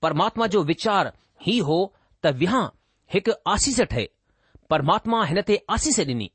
परमात्मा 0.05 0.47
जो 0.55 0.63
वीचारु 0.71 1.09
हीउ 1.45 1.63
हो 1.69 1.79
त 2.25 2.33
विहां 2.41 2.65
हिकु 3.13 3.31
आसीस 3.55 3.79
ठहे 3.91 4.07
परमात्मा 4.73 5.23
हिन 5.31 5.41
ते 5.51 5.59
आसीस 5.77 5.99
ॾिनी 6.07 6.29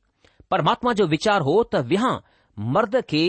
परमात्मा 0.54 0.92
जो 1.02 1.06
वीचारु 1.16 1.44
हो 1.50 1.56
त 1.74 1.84
विहां 1.94 2.14
मर्द 2.76 3.00
खे 3.12 3.24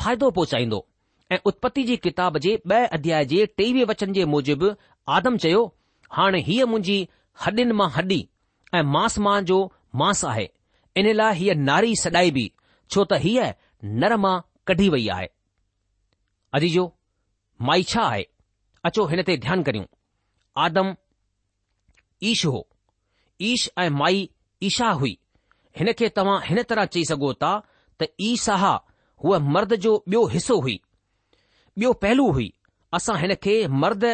फ़ाइदो 0.00 0.30
पहुचाईंदो 0.40 0.86
ऐं 1.32 1.36
उत्पति 1.46 1.82
जी 1.88 1.96
किताब 2.04 2.36
जे 2.44 2.50
ॿ 2.70 2.86
अध्याय 2.94 3.24
जे 3.28 3.44
टेवीह 3.58 3.84
वचन 3.90 4.12
जे 4.16 4.24
मूजिबि 4.32 4.70
आदम 5.18 5.36
चयो 5.44 5.60
हाणे 6.16 6.40
हीअ 6.48 6.64
मुंहिंजी 6.72 6.96
हॾियुनि 7.44 7.72
मां 7.80 7.86
हॾी 7.94 8.18
ऐं 8.74 8.82
मांस 8.96 9.18
मां 9.26 9.36
जो 9.50 9.58
मांस 10.02 10.24
आहे 10.32 10.44
इन 11.02 11.08
लाइ 11.20 11.36
हीअ 11.38 11.54
नारी 11.70 11.94
सॾाइबी 12.02 12.44
छो 12.94 13.04
त 13.12 13.20
हीअ 13.24 13.46
नर 14.02 14.16
मां 14.24 14.34
कढी 14.70 14.88
वई 14.96 15.06
आहे 15.16 15.28
अजी 16.58 16.68
जो 16.76 16.84
माई 17.70 17.88
छा 17.94 18.02
आहे 18.10 18.26
अचो 18.90 19.06
हिन 19.14 19.22
ते 19.30 19.36
ध्यानु 19.48 19.64
करियूं 19.70 19.88
आदम 20.68 20.94
ईश 22.34 22.44
हो 22.52 22.62
ईश 23.54 23.68
ऐं 23.84 23.90
माई 24.02 24.20
ईशा 24.68 24.90
हुई 25.00 25.16
हिन 25.80 25.92
खे 25.98 26.08
तव्हां 26.20 26.38
हिन 26.52 26.62
तरह 26.72 26.94
चई 26.94 27.08
सघो 27.16 27.32
था 27.44 27.56
त 28.00 28.12
ईशाह 28.32 28.70
हूअ 28.70 29.44
मर्द 29.54 29.74
जो 29.86 29.98
ॿियो 30.08 30.26
हिसो 30.38 30.60
हुई 30.68 30.80
ॿियो 31.78 31.92
पहलू 32.02 32.30
हुई 32.36 32.52
असां 32.94 33.16
हिन 33.18 33.34
खे 33.42 33.52
मर्द 33.82 34.04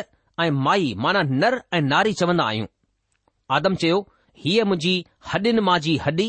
ऐं 0.42 0.50
माई 0.66 0.92
माना 1.04 1.22
नर 1.42 1.60
ऐं 1.76 1.80
नारी 1.82 2.12
चवंदा 2.20 2.44
आहियूं 2.50 2.66
आदम 3.56 3.74
चयो 3.82 3.96
हीअ 4.44 4.64
मुंहिंजी 4.72 4.92
हॾियुनि 5.30 5.60
मां 5.68 5.78
जी 5.86 5.94
हॾी 6.04 6.26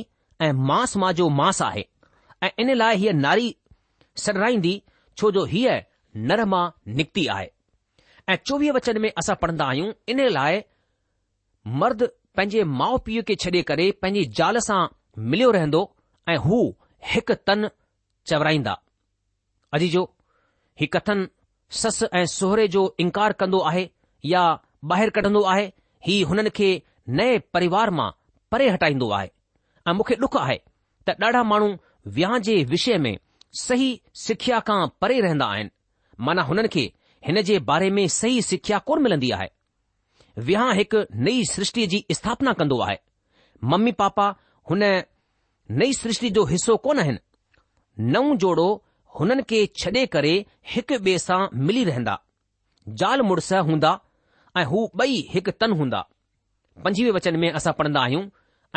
ऐं 0.47 0.51
मांस 0.69 0.95
मां 1.03 1.11
जो 1.19 1.27
मांस 1.41 1.61
आहे 1.65 1.83
ऐं 2.43 2.49
इन 2.63 2.73
लाइ 2.79 2.97
हीअ 3.03 3.13
नारी 3.19 3.53
सराईंदी 4.23 4.73
छो 5.21 5.31
जो 5.37 5.43
हीअ 5.53 5.77
नर 6.31 6.43
मां 6.53 6.63
निकिती 7.01 7.27
आहे 7.35 7.47
ऐं 8.29 8.35
चोवीह 8.45 8.71
वचन 8.79 9.01
में 9.05 9.09
असां 9.23 9.35
पढ़ंदा 9.43 9.65
आहियूं 9.73 9.91
इन 10.15 10.25
लाइ 10.39 10.61
मर्द 11.83 12.03
पंहिंजे 12.37 12.63
माउ 12.81 12.97
पीउ 13.09 13.21
खे 13.27 13.35
छॾे 13.45 13.61
करे 13.71 13.89
पंहिंजी 14.01 14.25
ज़ाल 14.41 14.57
सां 14.69 14.81
मिलियो 15.35 15.51
रहंदो 15.59 15.81
ऐं 16.33 16.37
हू 16.47 16.61
हिकु 17.13 17.33
तन 17.49 17.69
चवराईंदा 18.31 18.79
अजी 19.77 19.87
जो 19.97 20.01
हीउ 20.79 20.87
कथन 20.95 21.27
ससु 21.79 22.05
ऐं 22.15 22.25
सोहरे 22.33 22.67
जो 22.75 22.81
इनकार 22.99 23.33
कंदो 23.39 23.59
आहे 23.69 23.89
या 24.25 24.41
ॿाहिरि 24.91 25.11
कढंदो 25.15 25.41
आहे 25.53 25.65
हीउ 26.07 26.27
हुननि 26.27 26.49
खे 26.57 26.69
नए 27.19 27.37
परिवार 27.53 27.89
मां 27.97 28.09
परे 28.51 28.69
हटाईंदो 28.69 29.09
आहे 29.17 29.29
ऐं 29.87 29.93
मूंखे 29.97 30.15
ॾुख 30.23 30.37
आहे 30.43 30.55
त 31.07 31.15
ॾाढा 31.23 31.41
माण्हू 31.51 31.69
विहांउ 32.17 32.39
जे 32.49 32.55
विषय 32.71 32.97
में 33.05 33.15
सही 33.65 33.89
सिख्या 34.23 34.59
खां 34.69 34.79
परे 35.01 35.19
रहंदा 35.25 35.45
आहिनि 35.55 35.69
माना 36.27 36.43
हुननि 36.51 36.67
खे 36.75 36.85
हिन 37.27 37.41
जे 37.49 37.59
बारे 37.71 37.89
में 37.97 38.07
सही 38.21 38.41
सिख्या 38.51 38.77
कोन 38.89 39.01
मिलंदी 39.07 39.31
आहे 39.39 39.49
विहांउ 40.49 40.73
हिकु 40.81 41.03
नई 41.27 41.43
सृष्टि 41.55 41.87
जी 41.95 42.05
स्थापना 42.21 42.53
कंदो 42.61 42.79
आहे 42.87 42.97
मम्मी 43.71 43.91
पापा 44.03 44.29
हुन 44.69 44.83
नई 45.81 45.93
सृष्टि 46.03 46.29
जो 46.39 46.45
हिसो 46.55 46.75
कोन 46.87 46.99
आहिनि 46.99 48.11
नओं 48.13 48.35
जोड़ो 48.45 48.67
हुननि 49.17 49.43
खे 49.49 49.59
छॾे 49.81 50.05
करे 50.15 50.33
हिक 50.71 50.91
ॿिए 50.91 51.17
सां 51.23 51.39
मिली 51.67 51.83
रहंदा 51.89 52.15
ज़ाल 53.01 53.21
मुड़ुस 53.29 53.51
हूंदा 53.69 53.91
ऐं 54.57 54.63
हू 54.73 54.83
ॿई 55.01 55.15
हिकु 55.33 55.51
तन 55.61 55.71
हूंदा 55.79 56.01
पंजवीह 56.85 57.11
वचन 57.13 57.37
में 57.43 57.49
असां 57.59 57.73
पढ़ंदा 57.79 58.01
आहियूं 58.01 58.23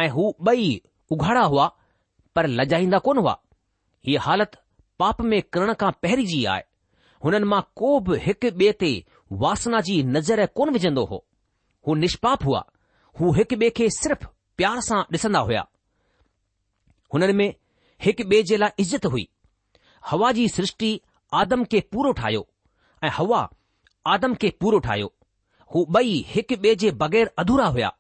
ऐं 0.05 0.09
हू 0.15 0.33
ॿई 0.51 0.69
उघाड़ा 1.17 1.43
हुआ 1.55 1.67
पर 2.37 2.47
लजाईंदा 2.61 2.99
कोन 3.09 3.19
हुआ 3.23 3.37
हीअ 4.07 4.21
हालति 4.27 4.59
पाप 4.99 5.21
में 5.31 5.41
किरण 5.43 5.73
खां 5.83 5.91
पहिरीं 6.03 6.27
जी 6.33 6.45
आहे 6.55 6.63
हुननि 7.25 7.47
मां 7.53 7.61
को 7.83 7.93
बि 8.09 8.19
हिकु 8.27 8.51
ॿिए 8.63 8.73
ते 8.85 8.91
वासना 9.45 9.81
जी 9.89 10.03
नज़र 10.17 10.45
कोन 10.61 10.71
विझंदो 10.79 11.05
हो 11.13 11.25
हू 11.89 11.95
निष्पाप 12.05 12.45
हुआ 12.47 12.65
हू 13.21 13.33
हिकु 13.41 13.57
ॿिए 13.61 13.71
खे 13.81 13.89
सिर्फ़ 14.01 14.27
प्यार 14.61 14.81
सां 14.89 15.03
ॾिसंदा 15.19 15.45
हुआ 15.51 15.67
हुननि 17.15 17.33
में 17.43 17.49
हिकु 18.09 18.29
ॿिए 18.33 18.43
जे 18.53 18.57
लाइ 18.65 18.73
इज़त 18.87 19.07
हुई 19.15 19.29
हवा 20.11 20.31
जी 20.37 20.49
सृष्टि 20.49 20.91
आदम 21.41 21.65
खे 21.73 21.81
पूरो 21.93 22.13
ठाहियो 22.21 22.47
ऐं 23.05 23.11
हवा 23.17 23.41
आदम 24.15 24.35
खे 24.43 24.49
पूरो 24.61 24.79
ठाहियो 24.87 25.13
हू 25.75 25.85
ॿई 25.99 26.15
हिक 26.31 26.53
ॿिए 26.57 26.75
जे 26.83 26.91
बग़ैर 27.03 27.31
अधूरा 27.43 27.67
हुया 27.77 27.93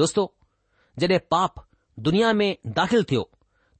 दोस्तो 0.00 0.24
जॾहिं 1.04 1.18
पाप 1.34 1.64
दुनिया 2.08 2.32
में 2.40 2.48
दाख़िल 2.78 3.04
थियो 3.12 3.22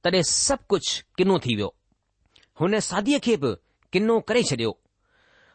तॾहिं 0.03 0.21
सभु 0.31 0.65
कुझु 0.73 1.01
किनो 1.17 1.37
थी 1.45 1.55
वियो 1.55 1.69
हुन 2.61 2.79
सादीअ 2.89 3.19
खे 3.27 3.35
बि 3.43 3.53
किनो 3.93 4.19
करे 4.31 4.43
छडि॒यो 4.49 4.77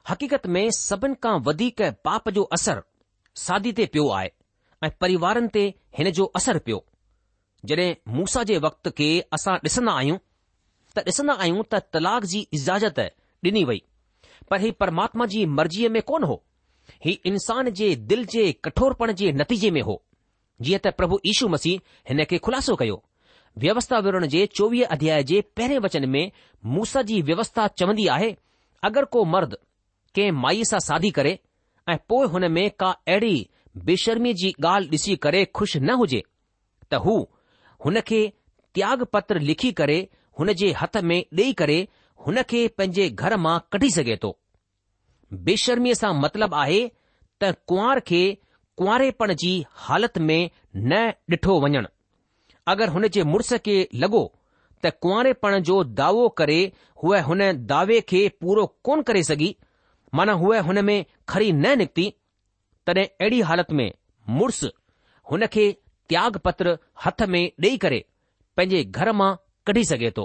हक़ीक़त 0.09 0.47
में 0.55 0.63
सभिनि 0.79 1.15
खां 1.27 1.35
वधीक 1.49 1.83
पाप 2.07 2.29
जो 2.39 2.43
असर 2.59 2.83
सादी 3.47 3.73
ते 3.81 3.87
पियो 3.97 4.09
आहे 4.21 4.31
ऐं 4.87 4.91
परिवारनि 5.05 5.49
ते 5.59 5.63
हिन 5.99 6.11
जो 6.21 6.25
असर 6.41 6.59
पियो 6.69 6.83
जड॒हिं 7.71 7.91
मूसा 8.21 8.43
जे 8.53 8.59
वक़्त 8.69 8.89
खे 9.03 9.09
असां 9.39 9.55
ॾिसंदा 9.69 9.93
आहियूं 10.01 10.19
त 10.97 11.03
ॾिसंदा 11.09 11.33
आहियूं 11.43 11.63
त 11.63 11.75
तलाक 11.93 12.25
जी 12.33 12.41
इजाज़त 12.59 12.99
ॾिनी 13.47 13.65
वई 13.71 13.81
पर 14.51 14.61
ही 14.65 14.71
परमात्मा 14.83 15.27
जी 15.35 15.45
मर्ज़ीअ 15.59 15.91
में 15.97 16.01
कोन 16.11 16.25
हो 16.31 16.37
ही 17.07 17.13
इन्सान 17.31 17.71
जे 17.81 17.95
दिल 18.11 18.25
जे 18.35 18.45
कठोरपण 18.65 19.13
जे 19.21 19.33
नतीजे 19.41 19.71
में 19.77 19.81
हो 19.89 19.97
जीअं 20.67 20.79
त 20.87 20.93
प्रभु 21.01 21.19
यीशू 21.27 21.49
मसीह 21.55 21.99
हिन 22.11 22.25
खे 22.33 22.39
खु़लासो 22.49 22.77
कयो 22.83 22.99
व्यवस्था 23.65 23.99
विढ़ण 24.07 24.27
जे 24.35 24.45
चोवीह 24.59 24.95
अध्याय 24.99 25.23
जे 25.31 25.41
पहिरें 25.59 25.79
वचन 25.87 26.09
में 26.15 26.25
मूस 26.77 26.97
जी 27.11 27.21
व्यवस्था 27.31 27.67
चवंदी 27.81 28.07
आहे 28.19 28.31
अगरि 28.91 29.11
को 29.17 29.25
मर्द 29.35 29.57
कंहिं 30.17 30.33
माई 30.47 30.65
सां 30.71 30.81
सादी 30.89 31.11
करे 31.19 31.39
ऐं 31.93 31.97
पोए 32.09 32.27
हुन 32.37 32.51
में 32.57 32.67
का 32.83 32.91
अहिड़ी 33.15 33.37
बेशर्मी 33.91 34.33
जी 34.43 34.53
ॻाल्हि 34.65 34.99
ॾिसी 34.99 35.17
करे 35.27 35.45
खु़शि 35.61 35.81
न 35.81 35.99
हुजे 36.03 36.23
त 36.91 37.03
हू 37.07 37.17
हुन 37.85 38.01
खे 38.11 38.21
त्याग 38.75 39.03
पत्र 39.17 39.39
लिखी 39.51 39.71
करे 39.81 39.99
हुन 40.39 40.53
जे 40.61 40.71
हथ 40.83 40.97
में 41.09 41.19
ॾेई 41.35 41.53
करे 41.59 41.79
हुन 42.27 42.43
खे 42.51 42.67
पंहिंजे 42.79 43.09
घर 43.23 43.37
मां 43.47 43.59
कढी 43.73 43.91
सघे 43.97 44.17
थो 44.23 44.31
बेशर्मीअ 45.49 45.95
सां 46.01 46.11
मतिलब 46.23 46.55
आहे 46.63 46.81
त 46.89 47.53
कुंआर 47.73 48.01
खे 48.13 48.23
कुंआरेपण 48.81 49.35
जी 49.43 49.53
हालति 49.87 50.21
में 50.31 50.39
न 50.77 51.03
ॾिठो 51.37 51.59
वञणु 51.65 51.89
अगरि 52.73 52.91
हुन 52.97 53.09
जे 53.19 53.25
मुड़ुस 53.33 53.53
खे 53.69 53.77
लॻो 54.05 54.23
त 54.85 54.93
कुंआरेपण 55.07 55.57
जो 55.71 55.79
दावो 56.03 56.27
करे 56.41 56.59
हूअ 57.05 57.21
हुन 57.29 57.43
दावे 57.73 58.01
खे 58.13 58.23
पूरो 58.45 58.67
कोन 58.89 59.03
करे 59.11 59.23
सघी 59.31 59.51
माना 60.19 60.33
हूअ 60.43 60.63
हुन 60.71 60.83
में 60.91 60.97
खड़ी 61.35 61.53
न 61.63 61.77
निकिती 61.83 62.09
तॾहिं 62.89 63.05
अहिड़ी 63.09 63.41
हालति 63.53 63.75
में 63.83 63.89
मुड़ुस 64.41 64.63
हुन 65.31 65.47
खे 65.57 65.67
त्याग 66.13 66.37
पत्र 66.49 66.79
हथ 67.05 67.23
में 67.35 67.43
ॾेई 67.67 67.77
करे 67.87 68.05
पंहिंजे 68.57 68.83
घर 69.03 69.11
मां 69.23 69.33
कढी 69.67 69.85
सघे 69.91 70.11
थो 70.17 70.25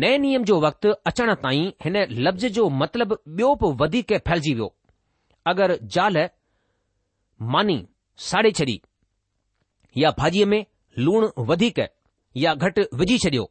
नए 0.00 0.16
नियम 0.24 0.42
जो 0.50 0.58
वक़्तु 0.60 0.90
अचण 1.10 1.34
ताईं 1.44 1.66
हिन 1.84 1.96
लफ़्ज़ 2.24 2.46
जो 2.58 2.68
मतिलब 2.80 3.12
ॿियो 3.38 3.54
बि 3.62 3.70
वधीक 3.82 4.12
फैलिजी 4.28 4.52
वियो 4.54 4.66
अगरि 5.52 5.76
ज़ाल 5.94 6.18
मानी 7.54 7.78
साड़े 8.30 8.50
छॾी 8.58 8.76
या 10.02 10.10
भाॼीअ 10.18 10.46
में 10.52 10.60
लूणु 11.06 11.28
वधीक 11.52 11.80
या 12.44 12.54
घटि 12.66 12.82
विझी 13.02 13.18
छडि॒यो 13.24 13.46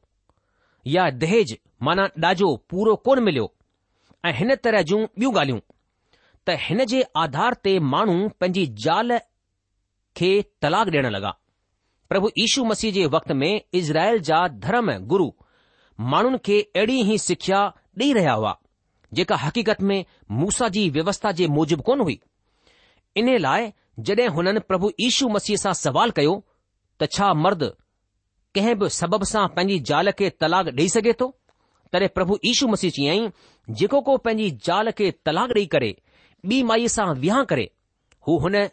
या 0.95 1.09
दहेज 1.23 1.57
माना 1.89 2.07
ॾाजो 2.25 2.55
पूरो 2.69 2.95
कोन 3.09 3.23
मिलियो 3.29 3.47
ऐं 4.25 4.33
हिन 4.41 4.55
तरह 4.67 4.81
जूं 4.91 5.01
ॿियूं 5.17 5.33
ॻाल्हियूं 5.39 5.59
त 6.47 6.57
हिन 6.67 6.85
जे 6.93 7.01
आधार 7.23 7.53
ते 7.67 7.77
माण्हू 7.95 8.27
पंहिंजी 8.39 8.65
ज़ाल 8.85 9.17
खे 10.21 10.29
तलाक 10.61 10.89
डि॒यणु 10.95 11.09
लॻा 11.17 11.31
પ્રભુ 12.11 12.29
ઈસુ 12.41 12.61
મસીજે 12.67 13.07
વખત 13.11 13.29
મે 13.41 13.49
ઇઝરાયલ 13.79 14.19
જા 14.29 14.43
ધર્મ 14.65 14.89
ગુરુ 15.11 15.29
માનન 16.11 16.37
કે 16.47 16.55
એડી 16.81 17.03
હી 17.09 17.17
સખિયા 17.27 17.73
દે 17.99 18.05
રયા 18.17 18.37
હોા 18.41 18.55
જે 19.17 19.25
કા 19.31 19.39
હકીકત 19.43 19.81
મે 19.89 19.97
મૂસાજી 20.39 20.89
વ્યવસ્થા 20.97 21.33
જે 21.39 21.47
موجب 21.55 21.81
કોન 21.87 22.01
હુઈ 22.05 22.19
ઇને 23.19 23.35
લાય 23.45 23.71
જડે 24.05 24.27
હનન 24.35 24.61
પ્રભુ 24.69 24.91
ઈસુ 25.05 25.29
મસીસા 25.33 25.73
સવાલ 25.83 26.11
કયો 26.17 26.35
તછા 27.01 27.33
मर्द 27.43 27.63
કે 28.53 28.61
હે 28.67 28.75
બ 28.79 28.89
સબબ 28.99 29.23
સા 29.33 29.47
પંજી 29.55 29.83
જાલ 29.89 30.13
કે 30.19 30.25
તલાગ 30.39 30.67
દે 30.77 30.87
સકે 30.89 31.13
તો 31.13 31.27
તર 31.91 32.03
પ્રભુ 32.15 32.33
ઈસુ 32.49 32.67
મસીજી 32.71 33.09
આઈ 33.09 33.27
જિકો 33.79 33.99
કો 34.07 34.15
પંજી 34.25 34.55
જાલ 34.65 34.87
કે 34.97 35.05
તલાગ 35.25 35.49
દે 35.57 35.65
કરે 35.73 35.91
બી 36.47 36.63
માય 36.69 36.89
સા 36.89 37.11
વ્યાહ 37.23 37.45
કરે 37.51 37.65
હુ 38.25 38.33
હને 38.45 38.63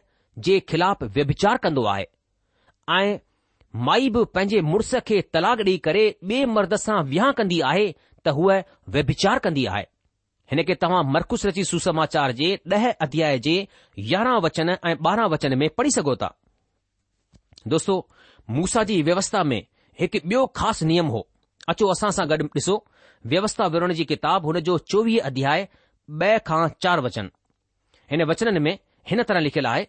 જે 0.44 0.54
खिलाफ 0.68 1.02
વિભચાર 1.14 1.58
કંદો 1.64 1.82
આય 1.90 2.08
ऐं 2.90 3.18
माई 3.84 4.08
बि 4.10 4.24
पंहिंजे 4.34 4.60
मुड़ुस 4.70 4.94
खे 5.06 5.20
तलाक 5.32 5.60
ॾेई 5.60 5.76
करे 5.86 6.04
ॿिए 6.24 6.44
मर्द 6.56 6.74
सां 6.84 7.02
विहाउ 7.04 7.32
कंदी 7.38 7.61
आहे 7.70 7.87
त 8.24 8.28
हूअ 8.38 8.56
व्यभिचार 8.96 9.38
कंदी 9.46 9.64
आहे 9.74 9.82
हिन 10.52 10.62
खे 10.68 10.74
तव्हां 10.82 11.02
मरकुस 11.12 11.46
रची 11.46 11.64
सुसमाचार 11.70 12.32
जे 12.40 12.54
ॾह 12.72 12.88
अध्याय 13.06 13.38
जे 13.46 13.56
यारहं 14.12 14.40
वचन 14.46 14.68
ऐं 14.70 14.94
ॿारहं 15.06 15.30
वचन 15.32 15.59
में 15.59 15.68
पढ़ी 15.78 15.90
सघो 15.96 16.14
था 16.22 16.30
दोस्तो 17.74 17.94
मूसा 18.56 18.82
जी 18.90 19.00
व्यवस्था 19.09 19.42
में 19.50 19.61
हिकु 20.00 20.18
ॿियो 20.28 20.46
ख़ासि 20.56 20.87
नियम 20.87 21.06
हो 21.16 21.26
अचो 21.72 21.88
असां 21.96 22.11
सां 22.18 22.28
गॾु 22.30 22.46
ॾिसो 22.56 22.82
व्यवस्था 23.32 23.66
विहण 23.74 23.92
जी 23.98 24.04
किताब 24.04 24.44
हुन 24.46 24.61
जो 24.68 24.78
चोवीह 24.92 25.20
अध्याय 25.32 25.68
ॿ 26.22 26.38
खां 26.46 26.64
चार 26.85 27.00
वचन 27.09 27.30
हिन 28.11 28.22
वचननि 28.30 28.59
में 28.66 28.78
हिन 29.11 29.22
तरह 29.28 29.40
लिखियलु 29.46 29.68
आहे 29.68 29.87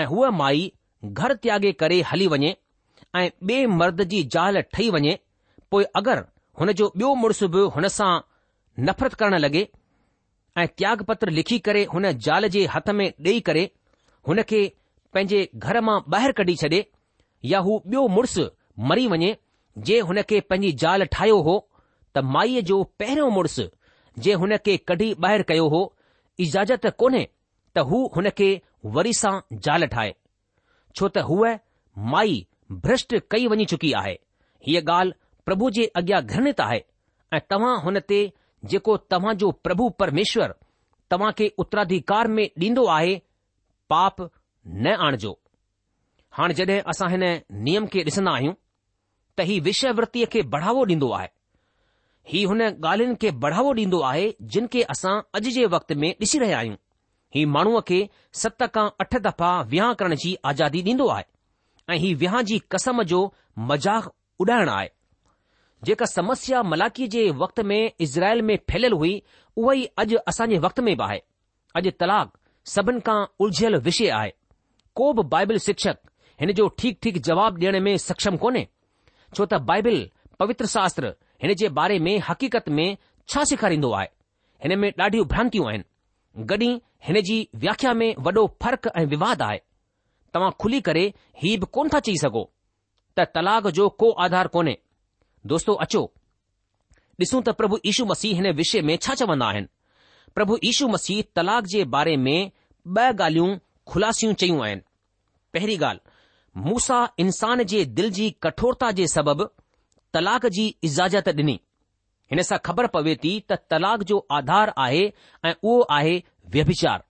ऐं 0.00 0.04
हूअ 0.06 0.30
माई 0.38 0.70
घर 1.04 1.32
त्यागे 1.42 1.70
करे 1.80 2.00
हली 2.12 2.26
वञे 2.32 2.54
ऐं 3.18 3.28
ॿिए 3.50 3.66
मर्द 3.80 4.02
जी 4.12 4.22
जाल 4.34 4.60
ठही 4.72 4.88
वञे 4.90 5.18
पोइ 5.70 5.84
अगरि 6.00 6.22
हुन 6.60 6.72
जो 6.78 6.86
बि॒यो 6.96 7.14
मुड़ुसु 7.22 7.48
बि 7.56 7.60
हुनसां 7.76 8.10
नफ़रत 8.88 9.14
करण 9.22 9.38
लॻे 9.44 9.66
ऐं 10.62 10.96
पत्र 11.08 11.30
लिखी 11.38 11.58
करे 11.68 11.84
हुन 11.94 12.10
जाल 12.28 12.48
जे 12.56 12.64
हथ 12.74 12.88
में 13.00 13.06
डे॒ई 13.20 13.40
करे 13.48 13.64
हुन 14.28 14.42
खे 14.52 14.60
पंहिंजे 15.14 15.48
घर 15.64 15.80
मां 15.88 15.98
ॿाहिरि 16.14 16.32
कढी 16.42 16.56
छॾे 16.62 16.82
या 17.52 17.58
हू 17.68 17.78
बि॒यो 17.86 18.06
मुड़ुसु 18.16 18.46
मरी 18.92 19.06
वञे 19.14 19.36
जे 19.88 20.00
हुनखे 20.10 20.40
पंहिंजी 20.50 20.72
जाल 20.84 21.04
ठाहियो 21.16 21.40
हो 21.50 21.56
त 22.14 22.24
माईअ 22.36 22.62
जो 22.72 22.82
पहिरियों 23.02 23.30
मुड़ुसु 23.38 23.68
जे 24.26 24.34
हुन 24.44 24.56
खे 24.68 24.76
कढी 24.92 25.14
ॿाहिरि 25.26 25.48
कयो 25.52 25.68
हो 25.76 25.82
इजाज़त 26.48 26.86
कोन्हे 27.04 27.24
त 27.74 27.88
हू 27.90 28.02
हुनखे 28.16 28.50
वरी 28.98 29.12
सां 29.22 29.34
जाल 29.68 29.86
ठाहे 29.96 30.14
छो 30.96 31.08
त 31.14 31.18
हूअ 31.28 31.48
माई 32.12 32.36
भ्रष्ट 32.84 33.14
कई 33.32 33.46
वञी 33.52 33.64
चुकी 33.72 33.90
आहे 34.02 34.14
हीअ 34.68 34.82
ॻाल्हि 34.90 35.40
प्रभु 35.48 35.68
जे 35.78 35.84
अॻियां 36.00 36.20
घृणित 36.26 36.60
आहे 36.64 36.78
ऐं 37.32 37.40
तव्हां 37.50 37.74
हुन 37.86 37.98
ते 38.12 38.20
जेको 38.72 38.96
तव्हां 39.14 39.34
जो 39.42 39.50
प्रभु 39.66 39.88
परमेश्वर 40.02 40.54
तव्हां 41.14 41.32
खे 41.40 41.48
उत्तराधिकार 41.64 42.28
में 42.36 42.44
ॾींदो 42.64 42.84
आहे 42.96 43.14
पाप 43.94 44.22
न 44.84 44.94
आणिजो 45.08 45.32
हाणे 46.38 46.54
जड॒हिं 46.60 46.80
असां 46.94 47.10
हिन 47.10 47.24
नियम 47.66 47.86
खे 47.92 48.04
ॾिसंदा 48.10 48.32
आहियूं 48.38 48.54
त 49.38 49.46
ही 49.50 49.58
विषय 49.68 50.24
खे 50.32 50.42
बढ़ावो 50.56 50.84
ॾींदो 50.94 51.10
आहे 51.18 51.28
हीउ 52.32 52.48
हुन 52.54 52.62
ॻाल्हिन 52.68 53.14
खे 53.20 53.30
बढ़ावो 53.44 53.72
ॾींदो 53.84 54.00
आहे 54.12 54.26
जिनखे 54.56 54.82
असां 54.96 55.16
अॼु 55.40 55.50
जे 55.58 55.66
वक़्त 55.76 55.92
में 56.04 56.10
ॾिसी 56.24 56.38
रहिया 56.44 56.58
आहियूं 56.58 56.76
हीउ 57.36 57.48
माण्हूअ 57.56 57.80
खे 57.88 57.98
सत 58.42 58.62
खां 58.74 58.86
अठ 59.02 59.16
दफ़ा 59.24 59.50
विहा 59.70 59.92
करण 60.00 60.14
जी 60.20 60.34
आज़ादी 60.50 60.80
ॾींदो 60.84 61.06
आहे 61.14 61.24
ऐं 61.92 61.96
हीउ 62.02 62.16
विहां 62.18 62.42
जी 62.50 62.58
कसम 62.72 63.02
जो 63.12 63.18
मज़ाक़ 63.70 64.06
उॾाइण 64.44 64.68
आहे 64.74 64.88
जेका 65.88 66.06
समस्या 66.10 66.62
मलाकीअ 66.68 67.08
जे 67.14 67.24
वक़्त 67.42 67.60
में 67.72 67.78
इज़राइल 68.06 68.42
में 68.50 68.56
फैलियल 68.70 68.92
हुई 69.02 69.12
उहा 69.56 69.74
ई 69.74 69.84
अॼु 70.04 70.18
असांजे 70.32 70.58
वक़्त 70.66 70.80
में 70.88 70.94
बि 70.96 71.02
आहे 71.08 71.18
अॼु 71.80 71.90
तलाक 72.04 72.32
सभिनि 72.74 73.00
खां 73.08 73.18
उलझियल 73.46 73.76
विषय 73.88 74.08
आहे 74.20 74.32
को 75.00 75.12
बि 75.18 75.22
बाइबिल 75.34 75.58
शिक्षक 75.66 75.98
हिन 76.40 76.52
जो 76.60 76.68
ठीक 76.78 76.98
ठीक 77.02 77.18
जवाब 77.30 77.58
ॾियण 77.64 77.80
में 77.88 77.96
सक्षम 78.08 78.36
कोन्हे 78.46 78.66
छो 79.36 79.44
त 79.54 79.60
बाइबिल 79.72 79.98
पवित्र 80.40 80.72
शास्त्र 80.76 81.12
हिन 81.42 81.52
जे 81.64 81.68
बारे 81.80 81.98
में 82.08 82.14
हक़ीक़त 82.30 82.68
में 82.80 82.88
छा 83.34 83.44
सेखारींदो 83.52 83.92
आहे 84.00 84.08
हिन 84.64 84.78
में 84.78 84.90
ॾाढियूं 85.04 85.26
भ्रांतियूं 85.34 85.68
आहिनि 85.68 85.84
गॾी 86.50 86.70
हिन 87.04 87.20
जी 87.24 87.46
व्याख्या 87.60 87.92
में 87.94 88.14
वॾो 88.24 88.46
फ़र्क़ु 88.62 88.90
ऐं 89.00 89.04
विवाद 89.10 89.42
आहे 89.42 89.58
तव्हां 90.34 90.50
खुली 90.60 90.80
करे 90.88 91.04
हीउ 91.42 91.60
बि 91.60 91.66
कोन 91.72 91.88
था 91.94 92.00
चई 92.06 92.16
सघो 92.22 92.42
त 93.18 93.24
तलाक 93.34 93.66
जो 93.78 93.88
को 94.00 94.10
आधार 94.24 94.48
कोन्हे 94.56 94.76
दोस्तो 95.52 95.72
अचो 95.86 96.02
ॾिसूं 97.22 97.40
त 97.46 97.54
प्रभु 97.60 97.78
यीशू 97.86 98.04
मसीह 98.12 98.34
हिन 98.40 98.50
विषय 98.60 98.80
में 98.88 98.96
छा 99.02 99.14
चवंदा 99.20 99.46
आहिनि 99.52 99.68
प्रभु 100.34 100.58
यीशू 100.64 100.88
मसीह 100.94 101.22
तलाक 101.36 101.64
जे 101.74 101.84
बारे 101.96 102.16
में 102.28 102.50
ॿ 102.96 103.20
ॻाल्हियूं 103.26 103.58
खुलासियूं 103.92 104.34
चयूं 104.42 104.60
आहिनि 104.64 104.82
पहिरीं 105.54 105.78
ॻाल्हि 105.78 106.60
मूसा 106.66 106.98
इंसान 107.24 107.62
जे 107.72 107.84
दिलि 108.00 108.10
जी 108.18 108.28
कठोरता 108.42 108.90
जे 109.00 109.06
सबबि 109.16 109.44
तलाक 110.14 110.46
जी 110.58 110.66
इज़ाज़त 110.90 111.28
ॾिनी 111.36 111.58
हिन 112.30 112.42
सां 112.42 112.58
ख़बर 112.66 112.86
पवे 112.94 113.14
थी 113.24 113.32
त 113.50 113.56
तलाक 113.70 114.02
जो 114.10 114.16
आधार 114.36 114.72
आहे 114.84 115.02
ऐं 115.48 115.52
उहो 115.62 115.80
आहे 115.96 116.14
व्यभिचार 116.54 117.02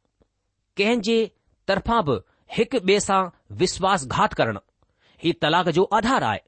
कंहिं 0.80 1.00
जे 1.08 1.16
तर्फ़ां 1.70 2.00
बि 2.08 2.16
हिकु 2.56 2.78
ॿिए 2.90 2.98
सां 3.04 3.20
विश्वासघात 3.62 4.34
करणु 4.40 4.60
ही 5.24 5.32
तलाक 5.44 5.68
जो 5.78 5.84
आधार 5.98 6.24
आहे 6.32 6.40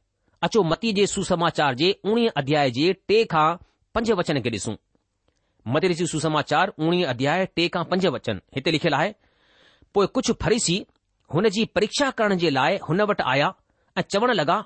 अचो 0.48 0.62
मती 0.72 0.92
जे 0.98 1.06
सुसमाचार 1.14 1.74
जे 1.82 1.90
उणिवीह 2.10 2.40
अध्याय 2.40 2.70
जे 2.80 2.92
टे 3.08 3.22
खां 3.34 3.48
पंज 3.94 4.10
वचन 4.20 4.40
खे 4.40 4.50
ॾिसूं 4.56 4.74
जी 5.98 6.06
सुसमाचार 6.10 6.72
उणिवीह 6.78 7.06
अध्याय 7.12 7.44
टे 7.56 7.68
खां 7.76 7.84
पंज 7.92 8.06
वचन 8.16 8.38
हिते 8.56 8.72
लिखियलु 8.76 8.96
आहे 8.96 9.12
पोइ 9.94 10.06
कुझु 10.18 10.32
फरीसी 10.42 10.76
हुन 11.34 11.48
जी 11.56 11.64
परीक्षा 11.76 12.10
करण 12.18 12.36
जे 12.44 12.50
लाइ 12.58 12.76
हुन 12.88 13.00
वटि 13.10 13.22
आया 13.32 13.48
ऐं 13.98 14.02
चवण 14.12 14.30
लॻा 14.40 14.60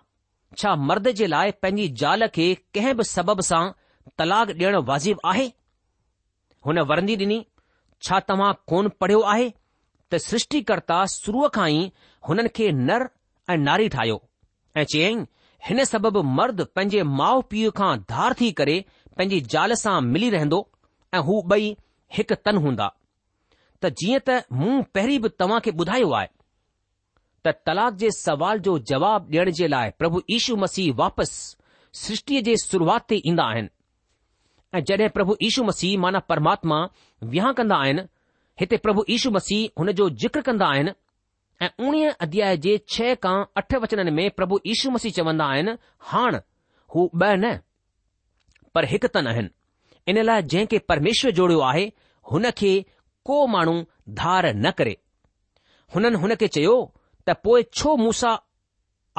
छा 0.60 0.74
मर्द 0.88 1.08
जे 1.20 1.26
लाइ 1.34 1.50
पंहिंजी 1.62 1.88
ज़ाल 2.02 2.26
खे 2.34 2.46
कंहिं 2.74 2.94
बि 2.96 3.04
सबब 3.14 3.40
सां 3.50 3.62
तलाक 4.18 4.48
ॾियणु 4.60 4.80
वाज़िबु 4.90 5.20
आहे 5.30 5.46
हुन 6.66 6.78
वरंदी 6.90 7.16
ॾिनी 7.24 7.38
छा 8.06 8.18
तव्हां 8.28 8.52
कोन 8.70 8.88
पढ़ियो 9.00 9.20
आहे 9.34 9.48
त 10.12 10.16
सृष्टिकर्ता 10.26 11.04
शुरूअ 11.12 11.48
खां 11.56 11.68
ई 11.76 11.82
हुननि 12.28 12.48
खे 12.56 12.70
नर 12.88 13.08
ऐं 13.52 13.56
नारी 13.68 13.88
ठाहियो 13.94 14.16
ऐं 14.80 14.84
चयईं 14.94 15.24
हिन 15.68 15.84
सबबि 15.92 16.22
मर्द 16.38 16.60
पंहिंजे 16.76 17.02
माउ 17.20 17.40
पीउ 17.52 17.70
खां 17.80 17.92
धार 18.14 18.34
थी 18.40 18.50
करे 18.60 18.76
पंहिंजी 19.16 19.40
ज़ाल 19.54 19.74
सां 19.84 20.00
मिली 20.12 20.30
रहंदो 20.36 20.60
ऐं 21.14 21.20
हू 21.30 21.40
ॿई 21.56 21.68
हिकु 22.18 22.38
तन 22.48 22.62
हूंदा 22.66 22.90
त 23.82 23.94
जीअं 24.02 24.22
त 24.28 24.42
मूं 24.62 24.82
पहिरीं 24.96 25.18
बि 25.26 25.34
तव्हां 25.42 25.60
खे 25.68 25.74
ॿुधायो 25.84 26.10
आहे 26.20 26.30
त 27.46 27.54
तलाक 27.68 27.94
जे 28.04 28.10
सवाल 28.20 28.58
जो 28.68 28.78
जवाबु 28.92 29.32
ॾियण 29.36 29.50
जे 29.60 29.68
लाइ 29.76 29.90
प्रभु 30.02 30.22
यीशू 30.34 30.56
मसीह 30.64 30.92
वापसि 31.04 31.40
सृष्टिअ 32.02 32.42
जे 32.50 32.56
शुरूआत 32.66 33.06
ते 33.12 33.16
ईंदा 33.30 33.44
आहिनि 33.54 33.68
ऐं 34.74 34.80
जॾहिं 34.88 35.08
प्रभु 35.14 35.36
यीशू 35.42 35.62
मसीह 35.64 35.98
माना 36.02 36.18
परमात्मा 36.32 36.76
विहां 37.32 37.52
कंदा 37.54 37.76
आहिनि 37.84 38.02
हिते 38.60 38.76
प्रभु 38.84 39.04
यीशू 39.10 39.30
मसीह 39.30 39.68
हुन 39.80 39.90
जो 39.98 40.08
जिक्र 40.22 40.40
कंदा 40.46 40.66
आहिनि 40.74 40.90
ऐं 41.64 41.68
उणिवीह 41.86 42.10
अध्याय 42.26 42.56
जे 42.66 42.76
छह 42.92 43.14
खां 43.24 43.34
अठ 43.62 43.74
वचननि 43.82 44.10
में 44.18 44.30
प्रभु 44.38 44.60
यीशू 44.66 44.90
मसीह 44.96 45.12
चवंदा 45.18 45.46
आहिनि 45.56 45.74
हाण 46.12 46.38
हू 46.94 47.04
ॿ 47.06 47.28
न 47.42 47.56
पर 48.74 48.84
हिकु 48.94 49.08
तन 49.16 49.26
आहिनि 49.34 49.50
इन 50.12 50.22
लाइ 50.30 50.42
जंहिं 50.54 50.66
खे 50.72 50.78
परमेश्वर 50.94 51.34
जोड़ियो 51.40 51.60
आहे 51.72 51.84
हुन 52.32 52.50
खे 52.62 52.72
को 53.30 53.40
माण्हू 53.56 53.76
धार 54.22 54.52
न 54.54 54.70
करे 54.82 54.96
हुननि 55.94 56.24
हुन 56.26 56.34
खे 56.44 56.48
चयो 56.58 56.74
त 57.26 57.38
पोइ 57.46 57.68
छो 57.80 57.94
मूसा 58.04 58.32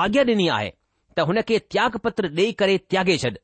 आज्ञा 0.08 0.24
ॾिनी 0.36 0.48
आहे 0.60 0.74
त 1.18 1.32
हुन 1.32 1.42
खे 1.52 1.60
त्याग 1.76 1.98
पत्र 2.08 2.38
ॾेई 2.42 2.52
करे 2.64 2.78
त्यागे 2.90 3.18
छॾ 3.26 3.36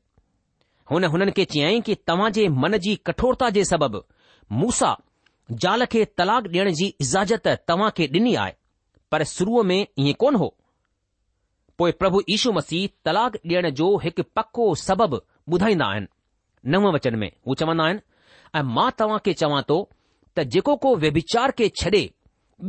हुन 0.90 1.04
हुननि 1.12 1.32
खे 1.36 1.44
चयाईं 1.52 1.82
की 1.86 1.94
तव्हांजे 2.10 2.46
मन 2.62 2.76
जी 2.84 2.94
कठोरता 3.06 3.48
जे 3.56 3.64
सबबु 3.64 3.98
मूसा 4.60 4.96
ज़ाल 5.62 5.84
खे 5.92 6.04
तलाक 6.18 6.46
डि॒यण 6.54 6.72
जी 6.78 6.86
इज़ाजत 7.04 7.46
तव्हां 7.68 7.90
खे 7.96 8.06
डि॒नी 8.14 8.34
आहे 8.44 8.52
पर 9.12 9.24
शुरू 9.34 9.62
में 9.70 9.78
ई 10.00 10.12
कोन 10.22 10.34
हो 10.42 10.48
पोएं 11.78 11.92
प्रभु 12.00 12.20
यीशू 12.30 12.52
मसीह 12.58 12.88
तलाक 13.04 13.36
डि॒यण 13.46 13.70
जो 13.82 13.88
हिकु 14.04 14.22
पको 14.36 14.74
सबबु 14.84 15.20
ॿुधाईंदा 15.54 15.86
आहिनि 15.92 16.06
नव 16.70 16.90
वचन 16.94 17.16
में 17.22 17.30
हू 17.46 17.54
चवंदा 17.62 17.84
आहिनि 17.84 18.00
ऐं 18.58 18.62
मां 18.76 18.90
तव्हां 18.98 19.18
खे 19.24 19.32
चवां 19.42 19.62
थो 19.70 19.78
त 20.38 20.44
जेको 20.56 20.76
को 20.86 20.94
व्यभीचार 21.06 21.50
खे 21.60 21.68
छडे॒ 21.80 22.06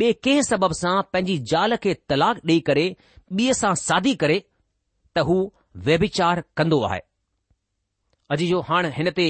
बे 0.03 0.13
कंहिं 0.25 0.41
सबब 0.53 0.73
सां 0.85 0.97
पंहिंजी 1.13 1.37
ज़ाल 1.53 1.75
खे 1.85 1.93
तलाक 2.09 2.45
ॾेई 2.47 2.59
करे 2.71 2.87
ॿिए 2.89 3.61
सां 3.63 3.73
सादी 3.87 4.15
करे 4.23 4.41
त 4.47 5.29
हू 5.31 5.37
व्यपिचार 5.89 6.43
कंदो 6.57 6.81
आहे 6.91 7.07
अॼु 8.33 8.45
जो 8.49 8.59
हाणे 8.67 8.89
हिन 8.97 9.09
ते 9.15 9.23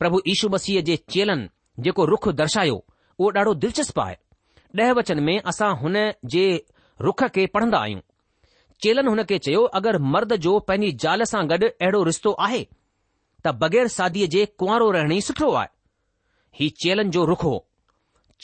प्रभु 0.00 0.18
ईशू 0.30 0.48
बसीअ 0.54 0.80
जे 0.86 0.94
चेलन 1.12 1.44
जेको 1.84 2.04
रुख 2.10 2.26
दर्शायो 2.40 2.74
उहो 3.18 3.30
ॾाढो 3.38 3.52
दिलचस्पु 3.60 4.00
आहे 4.00 4.16
ॾह 4.80 4.90
वचन 4.98 5.20
में 5.28 5.38
असां 5.52 5.68
हुन 5.82 5.96
जे 6.34 6.42
रुख 7.06 7.22
खे 7.36 7.46
पढ़न्दा 7.54 7.78
आहियूं 7.84 8.00
चेलनि 8.82 9.10
हुन 9.14 9.22
खे 9.30 9.38
चयो 9.46 9.62
अगरि 9.80 9.98
मर्द 10.14 10.34
जो 10.46 10.52
पंहिंजी 10.70 10.90
ज़ाल 11.04 11.24
सां 11.30 11.42
गॾु 11.52 11.68
अहिड़ो 11.70 12.02
रिश्तो 12.10 12.32
आहे 12.46 12.62
त 13.46 13.54
बग़ैर 13.62 13.88
सादीअ 13.96 14.28
जे 14.36 14.44
कुंवरो 14.62 14.90
रहणी 14.98 15.20
सुठो 15.28 15.50
आहे 15.62 15.72
ही 16.60 16.68
चेलन 16.84 17.10
जो 17.16 17.24
रुख 17.32 17.44
हो 17.48 17.54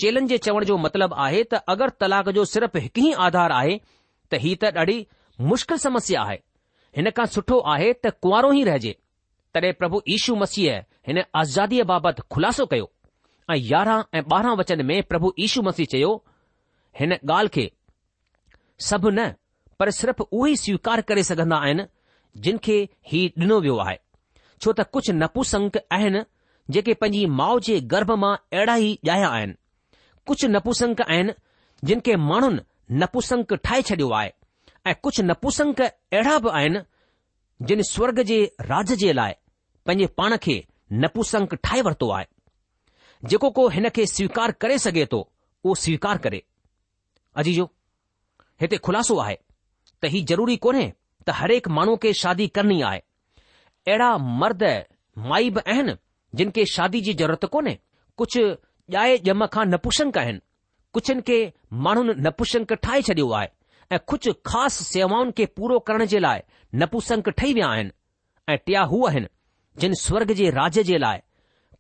चेलनि 0.03 0.27
जे 0.33 0.39
चवण 0.49 0.65
जो 0.73 0.79
मतिलबु 0.87 1.21
आहे 1.27 1.43
त 1.53 1.63
अगरि 1.75 1.97
तलाक 2.05 2.29
जो 2.41 2.45
सिर्फ़ 2.55 2.79
हिकु 2.87 3.07
ई 3.09 3.13
आधार 3.29 3.57
आहे 3.61 3.77
त 4.31 4.43
ही 4.47 4.55
त 4.65 4.73
ॾाढी 4.83 4.99
मुश्किल 5.53 5.85
समस्या 5.87 6.25
आहे 6.29 6.41
हिन 7.01 7.15
खां 7.21 7.31
सुठो 7.39 7.61
आहे 7.77 7.93
त 8.07 8.15
कुंवरो 8.25 8.53
ई 8.63 8.65
रहिजे 8.73 8.97
तॾहिं 9.55 9.73
प्रभु 9.79 10.01
यीशू 10.09 10.35
मसीह 10.41 10.83
हिन 11.09 11.23
आज़ादीअ 11.41 11.85
बाबति 11.91 12.23
ख़ुलासो 12.33 12.67
कयो 12.73 12.91
ऐं 13.51 13.57
यारहं 13.73 14.03
ऐं 14.19 14.23
ॿारहं 14.35 14.57
वचन 14.59 14.85
में 14.87 15.03
प्रभु 15.11 15.33
यीशू 15.39 15.63
मसीह 15.69 15.87
चयो 15.93 16.11
हिन 17.01 17.13
ॻाल्हि 17.15 17.49
खे 17.57 17.71
सभु 18.89 19.11
न 19.19 19.31
पर 19.79 19.91
सिर्फ़ु 20.01 20.25
उहे 20.31 20.53
ई 20.53 20.57
स्वीकार 20.65 21.01
करे 21.11 21.23
सघंदा 21.31 21.57
आहिनि 21.67 21.87
जिन 22.47 22.59
खे 22.65 22.77
ही 23.13 23.23
ॾिनो 23.41 23.59
वियो 23.65 23.77
आहे 23.87 23.97
छो 24.63 24.73
त 24.81 24.87
कुझु 24.95 25.13
नपुसंक 25.23 25.77
आहिनि 25.99 26.23
जेके 26.75 26.95
पंहिंजी 27.03 27.25
माउ 27.41 27.59
जे 27.69 27.81
गर्भ 27.95 28.11
मां 28.25 28.35
अहिड़ा 28.57 28.77
ई 28.89 28.99
ॼाया 29.11 29.29
आहिनि 29.39 29.55
कुझु 30.29 30.49
नपुसंक 30.57 31.01
आहिनि 31.09 31.33
जिन 31.91 32.01
खे 32.09 32.17
माण्हुनि 32.31 33.01
नपुसंक 33.03 33.55
ठाहे 33.65 33.83
छॾियो 33.91 34.11
आहे 34.21 34.33
ऐं 34.91 34.95
कुझु 35.07 35.23
नपुसंक 35.33 35.81
अहिड़ा 35.87 36.39
बि 36.47 36.51
आहिनि 36.61 36.83
जिन 37.69 37.83
स्वर्ग 37.83 38.21
जे 38.29 38.37
राज 38.61 38.93
जे 39.01 39.13
लाइ 39.13 39.33
पंहिंजे 39.87 40.07
पाण 40.19 40.37
खे 40.43 40.55
नपुसंक 41.03 41.55
ठाहे 41.65 41.81
वरितो 41.89 42.11
आहे 42.17 42.27
जेको 43.29 43.51
को 43.59 43.67
हिन 43.75 43.89
खे 43.97 44.07
स्वीकार 44.07 44.53
करे 44.63 44.79
सघे 44.85 45.05
थो 45.13 45.19
उहो 45.21 45.75
स्वीकार 45.85 46.19
करे 46.27 46.43
अजीजो 47.43 47.65
हिते 48.61 48.77
ख़ुलासो 48.87 49.17
आहे 49.25 49.35
त 50.03 50.09
हीउ 50.15 50.25
ज़रूरी 50.31 50.57
कोन्हे 50.67 50.87
त 51.27 51.31
हरेक 51.41 51.69
माण्हू 51.79 51.97
खे 52.05 52.13
शादी 52.23 52.47
करणी 52.57 52.81
आहे 52.91 52.99
अहिड़ा 53.89 54.11
मर्द 54.41 54.63
माई 55.33 55.51
बि 55.57 55.61
आहिनि 55.73 55.95
जिन 56.41 56.51
खे 56.57 56.65
शादी 56.77 57.01
जी 57.11 57.15
ज़रूरत 57.23 57.45
कोन्हे 57.57 57.79
कुझु 58.23 58.43
ॼाए 59.03 59.17
ॼम 59.31 59.45
खां 59.55 59.65
नपुसंक 59.67 60.17
आहिनि 60.19 60.41
कुझिनि 60.95 61.23
खे 61.27 61.37
माण्हुनि 61.85 62.13
नपुशंक 62.27 62.73
ठाहे 62.85 63.03
छॾियो 63.09 63.29
आहे 63.41 63.49
ऐं 63.93 63.99
कुझु 64.09 64.33
ख़ासि 64.47 64.85
सेवाऊं 64.85 65.31
खे 65.39 65.45
पूरो 65.57 65.79
करण 65.87 66.05
जे 66.11 66.19
लाइ 66.19 66.41
नपुसंक 66.81 67.29
ठही 67.39 67.53
विया 67.55 67.69
आहिनि 67.69 67.91
ऐं 68.53 68.57
टिया 68.67 68.83
हू 68.91 69.07
आहिनि 69.07 69.27
जिन 69.81 69.95
स्वर्ग 70.01 70.33
जे 70.41 70.51
राज 70.59 70.79
जे 70.91 70.99
लाइ 70.99 71.19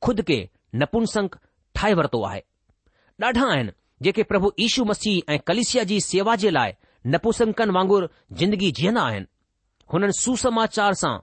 ख़ुदि 0.05 0.23
खे 0.31 0.38
नपुसंक 0.83 1.37
ठाहे 1.75 1.94
वरितो 2.01 2.23
आहे 2.31 2.40
ॾाढा 3.23 3.46
आहिनि 3.53 3.73
जेके 4.03 4.23
प्रभु 4.31 4.51
यीशु 4.61 4.85
मसीह 4.90 5.33
ऐं 5.33 5.38
कलिशिया 5.49 5.83
जी 5.90 6.01
सेवा 6.11 6.35
जे 6.44 6.51
लाइ 6.51 6.73
नपुसंकनि 7.14 7.73
वांगुर 7.77 8.09
जिंदगी 8.42 8.70
जीअंदा 8.79 9.03
आहिनि 9.09 9.27
हुननि 9.92 10.12
सुसमाचार 10.23 10.94
सां 11.03 11.14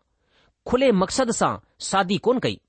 खुले 0.69 0.91
मक़सद 1.01 1.31
सां 1.41 1.51
सादी 1.89 2.17
कोन 2.29 2.39
कई 2.47 2.59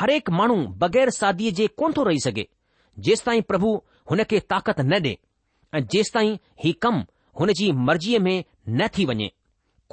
हर 0.00 0.10
माण्हू 0.40 0.56
बगै़र 0.84 1.10
सादीअ 1.20 1.54
जे 1.60 1.66
कोन 1.82 1.92
थो 1.96 2.02
रही 2.10 2.20
सघे 2.26 2.46
जेसि 3.08 3.24
ताईं 3.26 3.42
प्रभु 3.52 3.72
हुन 4.10 4.24
खे 4.30 4.40
ताक़त 4.54 4.80
न 4.90 5.02
ॾे 5.08 5.14
ऐं 5.76 5.86
जेसिताईं 5.96 6.36
ही 6.64 6.72
कमु 6.86 7.02
हुन 7.38 7.52
जी 7.58 7.70
मर्जीअ 7.88 8.20
में 8.22 8.42
न 8.78 8.88
थी 8.98 9.04
वञे 9.10 9.30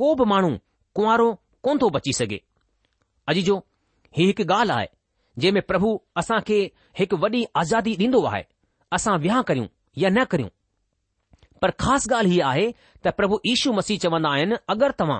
को 0.01 0.13
बि 0.19 0.25
माण्हू 0.31 0.51
कुंवारो 0.95 1.27
कोन 1.63 1.77
थो 1.81 1.89
बची 1.97 2.13
सघे 2.19 2.39
अॼु 3.31 3.41
जो 3.49 3.57
हीउ 4.17 4.27
हिकु 4.27 4.43
ॻाल्हि 4.53 4.73
आहे 4.75 4.87
जंहिं 5.39 5.51
में 5.57 5.61
प्रभु 5.71 5.89
असां 6.21 6.39
खे 6.49 6.57
हिकु 6.99 7.15
वॾी 7.23 7.43
आज़ादी 7.63 7.95
ॾींदो 8.01 8.23
आहे 8.33 8.43
असां 8.97 9.17
विहा 9.25 9.41
करियूं 9.49 9.67
या 10.03 10.09
न 10.17 10.23
करियूं 10.31 10.49
पर 11.61 11.71
ख़ासि 11.83 12.09
ॻाल्हि 12.15 12.33
हीअ 12.33 12.45
आहे 12.49 12.65
त 13.05 13.13
प्रभु 13.19 13.39
ईशू 13.53 13.73
मसीह 13.79 13.97
चवंदा 14.05 14.29
आहिनि 14.37 14.55
अगरि 14.75 14.97
तव्हां 14.99 15.19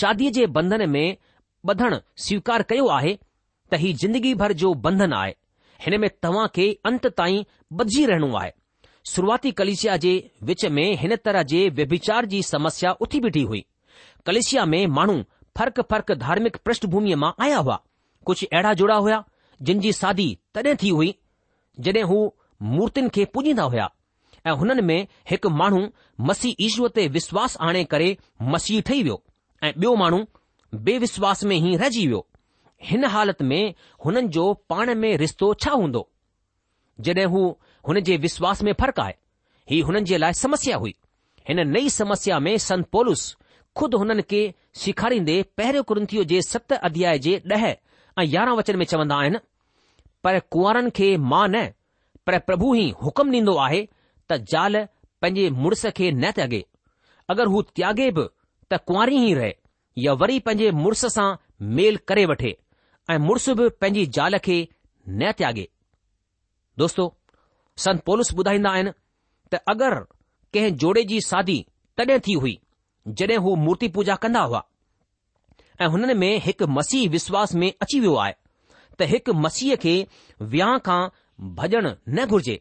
शादीअ 0.00 0.30
जे 0.38 0.46
बंधन 0.58 0.88
में 0.90 1.16
बधण 1.70 1.96
स्वीकार 2.26 2.62
कयो 2.74 2.86
आहे 2.98 3.16
त 3.70 3.82
हीउ 3.84 3.96
ज़िंदगी 4.04 4.34
भर 4.42 4.52
जो 4.64 4.74
बंधन 4.88 5.12
आहे 5.22 5.34
हिन 5.86 6.00
में 6.00 6.10
तव्हां 6.22 6.46
खे 6.58 6.68
अंत 6.92 7.06
ताईं 7.20 7.42
बधजी 7.78 8.04
रहणो 8.12 8.34
आहे 8.42 8.50
शुरूआती 9.14 9.50
कलशिया 9.58 9.96
जे 10.04 10.12
विच 10.44 10.64
में 10.76 10.86
हिन 11.00 11.16
तरह 11.24 11.42
जे 11.50 11.68
व्यभिचार 11.74 12.26
जी 12.32 12.42
समस्या 12.42 12.92
उथी 13.06 13.20
बीठी 13.26 13.42
हुई 13.50 13.64
कलिशिया 14.26 14.64
में 14.70 14.86
माण्हू 14.96 15.22
फर्क 15.58 15.80
फर्क 15.90 16.10
धार्मिक 16.22 16.56
पृष्ठभूमिअ 16.64 17.16
मां 17.24 17.30
आया 17.44 17.58
हुआ 17.58 17.78
कुझु 18.26 18.46
अहिड़ा 18.52 18.72
जुड़ा 18.80 18.94
हुआ 19.04 19.22
जिन 19.68 19.80
जी 19.80 19.92
शादी 20.00 20.28
तॾहिं 20.54 20.74
थी 20.82 20.88
हुई 20.98 21.14
जड॒हिं 21.86 22.04
हू 22.12 22.16
मूर्तिन 22.72 23.08
खे 23.16 23.24
पूजी्दा 23.34 23.62
हुआ 23.74 23.88
ऐं 24.46 24.52
हुननि 24.60 24.82
में 24.88 24.98
हिकु 25.30 25.48
माण्हू 25.60 25.80
मसीह 26.30 26.64
ईश्वर 26.66 26.88
ते 26.98 27.06
विश्वास 27.18 27.56
आणे 27.68 27.84
करे 27.94 28.10
मसीह 28.54 28.80
ठही 28.90 29.02
वियो 29.02 29.22
ऐं 29.64 29.72
ॿियो 29.82 29.94
माण्हू 30.02 30.20
बेविश्वास 30.88 31.44
में 31.52 31.56
ई 31.56 31.76
रहिजी 31.82 32.06
वियो 32.06 32.26
हिन 32.90 33.04
हालति 33.16 33.44
में 33.52 33.62
हुननि 34.04 34.28
जो 34.38 34.52
पाण 34.74 34.94
में 35.04 35.12
रिश्तो 35.24 35.52
छा 35.64 35.70
हूंदो 35.82 36.08
हू 37.32 37.42
हुन 37.88 38.00
जे 38.06 38.16
विश्वास 38.16 38.62
में 38.62 38.72
फ़र्कु 38.80 39.02
आहे 39.02 39.14
ही 39.70 39.80
हुननि 39.80 40.00
जे 40.10 40.18
लाइ 40.18 40.32
समस्या 40.34 40.76
हुई 40.76 40.94
हिन 41.48 41.66
नई 41.68 41.88
समस्या 41.90 42.38
में 42.40 42.56
संत 42.66 42.88
पोलस 42.92 43.26
ख़ुदि 43.78 43.96
हुननि 43.96 44.22
खे 44.30 44.40
सेखारींदे 44.84 45.42
पहिरियों 45.56 45.84
कुंथीअ 45.90 46.22
जे 46.32 46.40
सत 46.42 46.72
अध्याय 46.72 47.18
जे 47.26 47.36
ॾह 47.54 47.66
ऐं 47.66 48.24
यारहं 48.24 48.56
वचन 48.56 48.76
में 48.78 48.84
चवंदा 48.92 49.16
आहिनि 49.20 49.38
पर 50.24 50.38
कुंवारनि 50.50 50.90
खे 50.98 51.16
मां 51.32 51.46
न 51.50 51.66
पर 52.26 52.38
प्रभु 52.48 52.74
ई 52.76 52.90
हुकुम 53.02 53.30
ॾींदो 53.34 53.54
आहे 53.66 53.82
त 54.30 54.36
ज़ाल 54.52 54.84
पंहिंजे 55.22 55.50
मुड़ुस 55.62 55.86
खे 55.98 56.10
न 56.12 56.30
त्यागे 56.38 56.64
अगरि 57.30 57.50
हू 57.50 57.62
त्यागे 57.76 58.10
बि 58.18 58.26
त 58.72 58.80
कुंवारी 58.86 59.16
ई 59.30 59.34
रहे 59.40 59.52
या 60.06 60.12
वरी 60.24 60.38
पंहिंजे 60.48 60.70
मुड़ुस 60.82 61.04
सां 61.18 61.34
मेल 61.80 61.96
करे 62.08 62.26
वठे 62.32 62.56
ऐं 63.10 63.18
मुड़ुस 63.28 63.48
बि 63.62 63.68
पंहिंजी 63.80 64.06
ज़ाल 64.18 64.38
खे 64.48 64.58
न 65.22 65.30
त्यागे 65.38 65.68
दोस्तो 66.78 67.15
संत 67.84 68.00
पोलस 68.08 68.28
ॿुधाईंदा 68.40 68.70
आहिनि 68.70 68.90
त 69.52 69.58
अगरि 69.72 69.96
कंहिं 70.54 70.76
जोड़े 70.82 71.02
जी 71.10 71.18
शादी 71.26 71.56
तॾहिं 71.96 72.18
थी 72.26 72.32
हुई 72.42 72.52
जॾहिं 73.18 73.36
हू 73.46 73.54
मूर्ति 73.64 73.88
पूजा 73.96 74.14
कंदा 74.22 74.40
हुआ 74.50 74.62
ऐं 75.80 75.86
हुननि 75.94 76.14
में 76.20 76.30
हिकु 76.44 76.66
मसीह 76.76 77.08
विश्वास 77.16 77.54
में 77.62 77.72
अची 77.86 78.00
वियो 78.00 78.14
आहे 78.22 78.32
त 79.00 79.08
हिकु 79.12 79.32
मसीह 79.44 79.74
खे 79.82 79.94
विहांउ 80.54 80.78
खां 80.86 81.00
भॼण 81.58 81.90
न 82.18 82.24
घुर्जे 82.26 82.56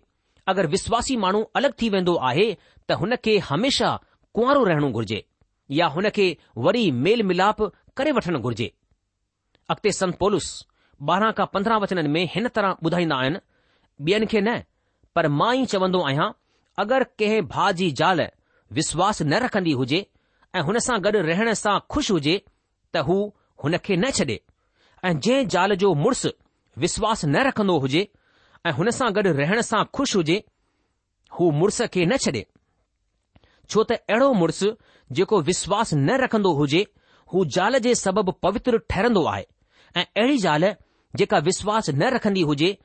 अगरि 0.53 0.67
विश्वासी 0.75 1.15
माण्हू 1.23 1.41
अलॻि 1.59 1.71
थी 1.81 1.89
वेंदो 1.95 2.15
आहे 2.29 2.47
त 2.87 2.99
हुन 3.03 3.15
खे 3.27 3.37
हमेशा 3.49 3.91
कुंवारो 4.35 4.63
रहणो 4.71 4.91
घुर्जे 4.97 5.23
या 5.79 5.87
हुन 5.95 6.09
खे 6.17 6.25
वरी 6.65 6.83
मेल 7.05 7.23
मिलाप 7.31 7.61
करे 7.97 8.11
वठणु 8.19 8.39
घुर्जे 8.47 8.71
अॻिते 9.71 9.91
संत 10.01 10.17
पोलस 10.23 10.49
ॿारहं 11.11 11.31
खां 11.37 11.45
पंद्रहं 11.53 11.79
वचननि 11.83 12.09
में 12.15 12.23
हिन 12.35 12.47
तरह 12.55 12.77
ॿुधाईंदा 12.85 13.15
आहिनि 13.21 13.39
ॿियनि 14.09 14.25
खे 14.33 14.41
न 14.41 14.61
पर 15.15 15.27
मां 15.39 15.51
ई 15.57 15.65
चवंदो 15.73 15.99
आहियां 16.07 16.29
अगरि 16.83 17.05
कंहिं 17.21 17.41
भाउ 17.53 17.71
जी 17.81 17.89
ज़ाल 17.99 18.21
विश्वास 18.79 19.21
न 19.21 19.33
रखंदी 19.45 19.71
हुजे 19.81 19.99
ऐं 20.55 20.61
हुन 20.69 20.79
सां 20.87 20.97
गॾु 21.05 21.21
रहण 21.29 21.53
सां 21.61 21.75
ख़ुशि 21.95 22.13
हुजे 22.15 22.33
त 22.39 23.03
हू 23.09 23.17
हुन 23.65 23.77
खे 23.85 23.95
न 24.03 24.09
छॾे 24.17 24.35
ऐं 24.35 25.13
जंहिं 25.27 25.47
ज़ाल 25.53 25.75
जो 25.85 25.93
मुड़ुसु 26.03 26.31
विश्वास 26.85 27.25
न 27.25 27.43
रखंदो 27.49 27.77
हुजे 27.85 28.03
ऐं 28.69 28.73
हुन 28.81 28.89
सां 28.99 29.09
गॾु 29.19 29.33
रहण 29.39 29.61
सां 29.69 29.83
ख़ुशि 29.95 30.17
हुजे 30.17 30.37
हू 31.39 31.49
मुड़ुस 31.61 31.81
खे 31.95 32.05
न 32.11 32.17
छॾे 32.25 32.45
छो 33.69 33.83
त 33.83 34.01
अहिड़ो 34.15 34.31
मुड़ुसु 34.41 34.73
जेको 35.17 35.39
विश्वास 35.51 35.93
न 35.93 36.17
रखंदो 36.25 36.53
हुजे 36.61 36.83
हू 37.33 37.45
जाल 37.59 37.79
जे 37.87 37.93
सबबु 38.03 38.31
पवित्र 38.47 38.77
ठहरंदो 38.93 39.23
आहे 39.35 39.47
ऐं 39.97 40.05
अहिड़ी 40.05 40.37
ज़ाल 40.49 40.71
जेका 41.23 41.37
विश्वास 41.49 41.89
न 41.89 42.13
रखंदी 42.17 42.41
हुजे 42.51 42.77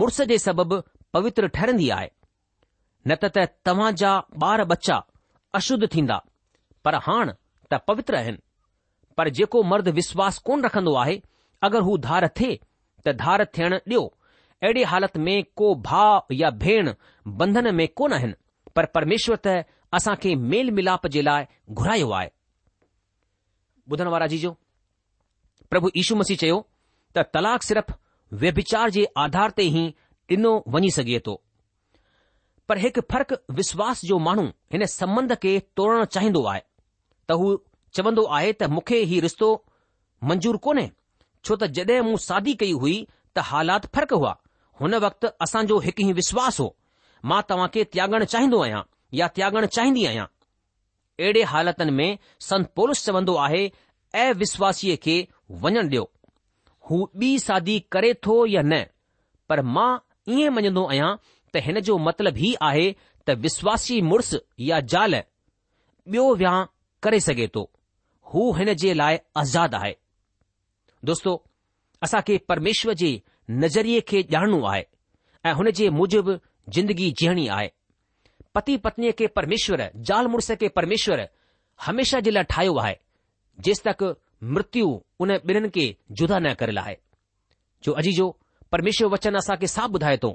मुड़ुस 0.00 0.20
जे 0.32 0.38
सबबि 0.48 0.80
पवित्र 1.14 1.46
ठहरंदी 1.56 1.88
आहे 1.96 2.08
न 3.08 3.14
त 3.22 3.38
तव्हां 3.66 3.90
जा 4.00 4.10
ॿार 4.44 4.62
बच्चा 4.70 4.94
अशुद्ध 5.58 5.86
थींदा 5.94 6.16
पर 6.84 6.94
हाण 7.08 7.30
त 7.70 7.74
पवित्र 7.90 8.14
आहिनि 8.20 8.38
पर 9.18 9.28
जेको 9.38 9.62
मर्द 9.72 9.88
विश्वास 10.00 10.38
कोन 10.48 10.64
रखंदो 10.64 10.94
आहे 11.02 11.16
अगरि 11.68 11.82
हू 11.88 11.96
धार 12.08 12.26
थे 12.40 12.50
त 13.06 13.14
धार 13.22 13.44
थियण 13.58 13.74
ॾियो 13.74 14.02
अहिड़े 14.62 14.82
हालति 14.92 15.20
में 15.26 15.36
को 15.60 15.74
भाउ 15.88 16.20
या 16.40 16.50
भेण 16.64 16.92
बंधन 17.42 17.74
में 17.80 17.86
कोन 18.00 18.12
आहिनि 18.18 18.34
पर 18.76 18.84
परमेश्वर 18.96 19.36
त 19.46 19.56
असांखे 19.98 20.34
मेल 20.52 20.70
मिलाप 20.76 21.06
जे 21.16 21.22
लाइ 21.22 21.44
घुरायो 21.80 22.10
आहे 22.10 22.30
प्रभु 25.72 25.88
ईशू 26.02 26.14
मसीह 26.22 26.36
चयो 26.40 26.56
त 27.16 27.24
तलाक 27.36 27.62
सिर्फ़ु 27.68 28.00
व्यपिचार 28.42 28.90
जे 28.96 29.04
आधार 29.26 29.50
ते 29.58 29.62
ई 29.78 29.86
ॾिनो 30.32 30.52
वञी 30.74 30.90
सघे 30.96 31.18
थो 31.26 31.32
पर 32.68 32.78
हिकु 32.84 33.00
फर्क 33.12 33.32
विश्वास 33.58 34.04
जो 34.10 34.18
माण्हू 34.26 34.44
हिन 34.72 34.84
संबंध 34.92 35.34
खे 35.42 35.58
तोड़णु 35.76 36.04
चाहींदो 36.14 36.44
आहे 36.52 36.60
त 37.28 37.32
हू 37.40 37.56
चवंदो 37.96 38.24
आहे 38.36 38.52
त 38.62 38.68
मूंखे 38.74 38.98
हीउ 39.10 39.20
रिश्तो 39.26 39.48
मंजूर 40.30 40.56
कोन्हे 40.66 40.86
छो 41.44 41.56
त 41.62 41.66
जड॒हिं 41.78 42.02
मूं 42.08 42.16
शादी 42.28 42.54
कई 42.62 42.72
हुई 42.84 42.96
त 43.36 43.44
हालात 43.50 43.86
फ़र्क़ु 43.94 44.16
हुआ 44.22 44.32
हुन 44.80 44.94
वक़्तु 45.06 45.28
असांजो 45.46 45.78
हिकु 45.88 46.02
ई 46.02 46.12
विश्वास 46.20 46.60
हो 46.60 46.66
मां 47.32 47.40
तव्हां 47.50 47.68
खे 47.74 47.84
त्यागणु 47.96 48.24
चाहींदो 48.34 48.60
आहियां 48.64 48.82
या 49.20 49.28
त्यागणु 49.38 49.66
चाहींदी 49.76 50.06
आहियां 50.06 50.26
अहिड़े 51.20 51.42
हालतनि 51.52 51.92
में 51.98 52.10
संत 52.48 52.70
पोलस 52.76 53.04
चवंदो 53.06 53.34
आहे 53.46 53.62
ऐं 54.24 54.28
विश्वासीअ 54.44 54.96
खे 55.04 55.16
वञणु 55.62 55.80
ॾियो 55.92 56.04
हू 56.88 57.04
ॿी 57.20 57.38
शादी 57.46 57.78
करे 57.92 58.12
थो 58.26 58.36
या 58.56 58.62
न 58.72 58.82
पर 59.48 59.60
मां 59.76 59.90
ईअं 60.32 60.52
मञन्दो 60.54 60.84
आहियां 60.88 61.10
त 61.54 61.60
हिन 61.64 61.78
जो 61.86 61.96
मतिलबु 62.06 62.44
ई 62.46 62.54
आहे 62.68 62.84
त 63.26 63.30
विश्वासी 63.46 64.00
मुड़ुसु 64.10 64.38
या 64.70 64.78
जाल 64.92 65.14
ॿियो 65.14 66.22
विहांउ 66.42 66.64
करे 67.02 67.20
सघे 67.26 67.46
थो 67.54 67.62
हू 68.30 68.44
हिन 68.58 68.72
जे 68.82 68.94
लाइ 68.94 69.16
आज़ादु 69.42 69.76
आहे 69.76 69.92
दोस्तो 71.10 71.30
असां 72.04 72.20
खे 72.28 72.36
परमेश्वर 72.52 72.92
जे 73.02 73.10
नज़रिये 73.62 74.00
खे 74.08 74.22
ॼाणणो 74.32 74.60
आहे 74.72 74.82
ऐं 75.48 75.52
हुन 75.58 75.70
जे 75.78 75.88
मुजिबि 75.98 76.32
जिंदगी 76.74 77.10
जीअणी 77.20 77.46
आहे 77.56 77.68
पति 78.54 78.76
पत्नीअ 78.86 79.12
खे 79.18 79.26
परमेश्वरु 79.38 79.84
ज़ाल 80.08 80.26
मुड़ुस 80.32 80.50
खे 80.60 80.68
परमेश्वरु 80.78 81.24
हमेशा 81.86 82.20
जे 82.26 82.30
लाइ 82.34 82.44
ठाहियो 82.52 82.74
आहे 82.84 82.94
जेसि 83.66 83.82
तक 83.88 84.02
मृत्यु 84.56 84.88
हुन 85.20 85.30
ॿिन्हिनि 85.36 85.68
खे 85.74 85.86
जुदा 86.18 86.38
न 86.46 86.54
करियलु 86.60 86.80
आहे 86.80 86.96
जो 87.84 87.96
जो 88.22 88.26
પરમેશ્વર 88.74 89.08
વચન 89.12 89.36
અસા 89.38 89.56
કે 89.62 89.68
સાબ 89.70 89.92
બુઢાય 89.94 90.18
તો 90.24 90.30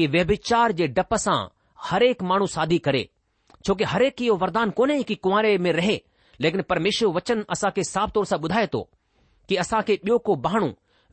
કે 0.00 0.04
વેવિચાર 0.14 0.68
જે 0.78 0.86
ઢપસા 0.96 1.40
હરેક 1.88 2.18
માણુ 2.30 2.46
સાધી 2.56 2.80
કરે 2.86 3.02
જો 3.66 3.72
કે 3.78 3.84
હરેકી 3.92 4.30
ઓરદાન 4.34 4.70
કોને 4.78 4.94
કી 5.10 5.20
કુમારે 5.24 5.50
મે 5.66 5.70
રહે 5.80 5.96
લેકિન 6.46 6.62
પરમેશ્વર 6.70 7.12
વચન 7.18 7.40
અસા 7.56 7.74
કે 7.76 7.82
સાબ 7.94 8.08
તોરસા 8.16 8.40
બુઢાય 8.46 8.68
તો 8.74 8.82
કે 9.48 9.54
અસા 9.64 9.82
કે 9.86 9.92
બેકો 10.06 10.32
બાણો 10.44 10.68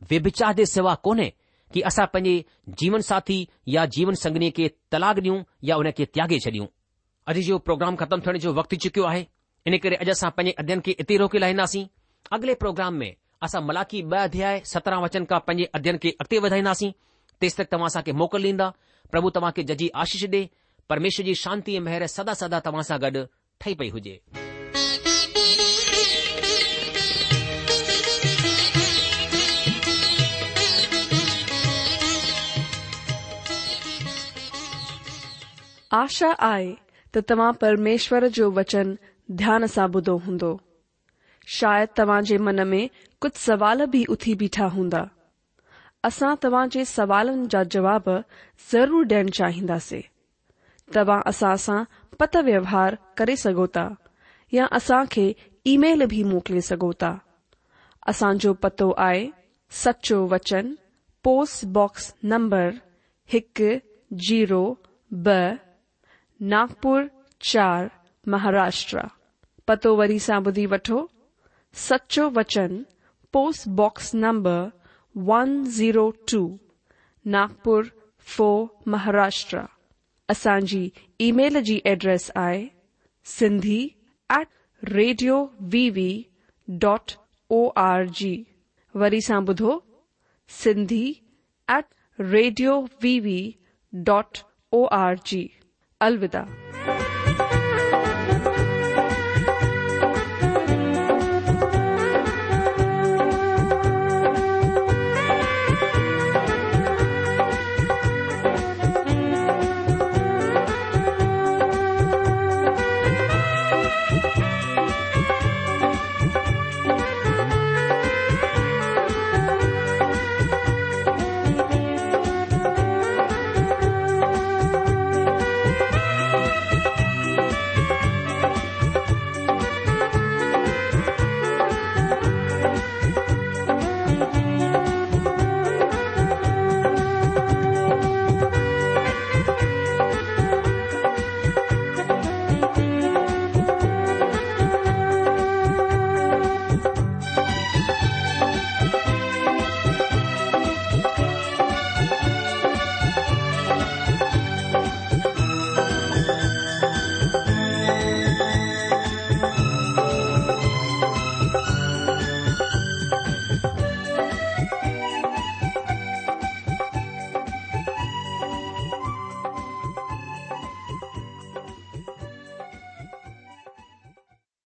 વેવિચાર 0.08 0.52
દે 0.58 0.64
સેવા 0.74 0.96
કોને 1.06 1.28
કે 1.72 1.80
અસા 1.90 2.08
પજે 2.14 2.34
જીવન 2.78 3.02
સાથી 3.10 3.42
يا 3.72 3.76
જીવન 3.94 4.16
સંગની 4.22 4.54
કે 4.56 4.64
તલાક 4.90 5.16
ન્યુ 5.24 5.38
يا 5.68 5.70
ઉને 5.80 5.92
કે 5.98 6.04
ત્યાગે 6.12 6.36
ચડીઉ 6.44 6.66
અજે 7.28 7.40
જો 7.50 7.54
પ્રોગ્રામ 7.66 7.94
ખતમ 8.00 8.20
થણ 8.24 8.40
જો 8.44 8.50
વક્ત 8.56 8.80
ચક્યો 8.82 9.04
આહે 9.08 9.22
ઇને 9.68 9.78
કરે 9.82 9.96
અજા 10.02 10.16
સા 10.22 10.32
પજે 10.36 10.52
અધ્યન 10.60 10.80
કે 10.84 10.92
ઇત 11.02 11.10
રોકી 11.20 11.42
લાઈ 11.44 11.58
નાસી 11.60 11.84
આગલે 12.34 12.54
પ્રોગ્રામ 12.62 12.94
મે 13.00 13.08
असां 13.44 13.60
मलाकी 13.62 14.00
ॿ 14.10 14.16
अध्याय 14.28 14.58
सत्रहं 14.72 15.00
वचन 15.02 15.24
खां 15.30 15.38
पंहिंजे 15.46 15.64
अध्ययन 15.76 15.96
खे 16.02 16.08
अॻिते 16.24 16.38
वधाईंदासीं 16.44 16.90
तेसि 17.42 17.56
तक 17.62 17.70
तव्हां 17.72 17.86
असांखे 17.86 18.12
मोकल 18.20 18.44
ॾींदा 18.44 18.68
प्रभु 19.12 19.30
तव्हां 19.36 19.50
खे 19.56 19.62
जजी 19.70 19.88
आशीष 20.02 20.24
ॾे 20.32 20.44
परमेश्वर 20.90 21.26
जी 21.26 21.34
शांती 21.42 21.74
ऐं 21.76 21.80
महर 21.84 22.06
सदा 22.14 22.34
सदा 22.42 22.60
तव्हां 22.66 22.82
सां 22.90 23.00
गॾु 23.02 23.24
ठही 23.60 23.74
पई 23.80 23.90
हुजे 23.90 24.16
आशा 36.02 36.32
आहे 36.54 36.72
त 37.14 37.18
तव्हां 37.30 37.52
परमेश्वर 37.62 38.26
जो 38.36 38.50
वचन 38.58 38.94
ध्यान 39.46 39.66
सां 39.78 39.88
ॿुधो 39.94 40.16
हूंदो 40.26 40.58
शायदि 41.60 41.92
तव्हां 41.98 42.22
जे 42.30 42.36
मन 42.48 42.60
में 42.68 42.86
कुछ 43.22 43.34
सवाल 43.38 43.84
भी 43.86 44.04
उथी 44.10 44.34
बीठा 44.34 44.64
हूंदा 44.76 45.00
असा 46.04 46.34
तवाज 46.42 46.76
जे 46.76 46.84
जा 47.52 47.62
जवाब 47.74 48.08
ज़रूर 48.70 49.04
डेण 49.12 49.28
चाहिंदे 49.38 50.00
तव्हां 50.94 51.20
असा 51.30 51.54
सा 51.66 51.76
पत 52.20 52.36
व्यवहार 52.48 52.96
करे 53.18 53.36
सघो 53.44 53.66
या 54.54 54.64
असा 54.78 55.02
खे 55.12 55.32
ईमेल 55.74 56.04
बि 56.14 56.22
मोकिले 56.32 56.64
पतो 58.62 58.90
आए 59.08 59.24
सचो 59.84 60.18
वचन 60.32 60.72
पोस्टबॉक्स 61.24 62.12
नंबर 62.32 62.70
एक 63.40 63.62
जीरो 64.28 64.62
ब 65.28 65.40
नागपुर 66.54 67.06
चार 67.50 67.90
महाराष्ट्र 68.34 69.06
पतो 69.68 69.94
वरी 69.98 70.18
सा 70.28 70.38
बुदी 70.46 70.66
वठो 70.74 71.06
सचो 71.88 72.28
वचन 72.38 72.82
post 73.32 73.68
box 73.74 74.12
number 74.12 74.72
102, 75.14 76.42
Nagpur 77.36 77.84
4, 78.38 78.66
Maharashtra. 78.94 79.64
असांजी 80.30 80.88
ईमेल 81.20 81.58
जी 81.64 81.78
एड्रेस 81.86 82.30
आहे 82.36 82.62
Sindhi 83.26 83.80
at 84.36 84.86
radio 84.92 85.36
V 85.72 85.88
V 85.96 86.08
dot 86.82 87.12
O 87.56 87.66
R 87.84 88.04
G 88.20 88.34
वरी 89.00 89.20
सां 89.28 89.40
ॿुधो 89.48 89.78
Sindhi 90.62 91.04
at 91.76 91.84
radio 92.30 92.80
V 93.02 93.18
V 93.26 93.38
dot 94.08 94.38
O 94.80 94.84
R 95.04 95.16
G 95.26 95.46
अलविदा 96.08 97.00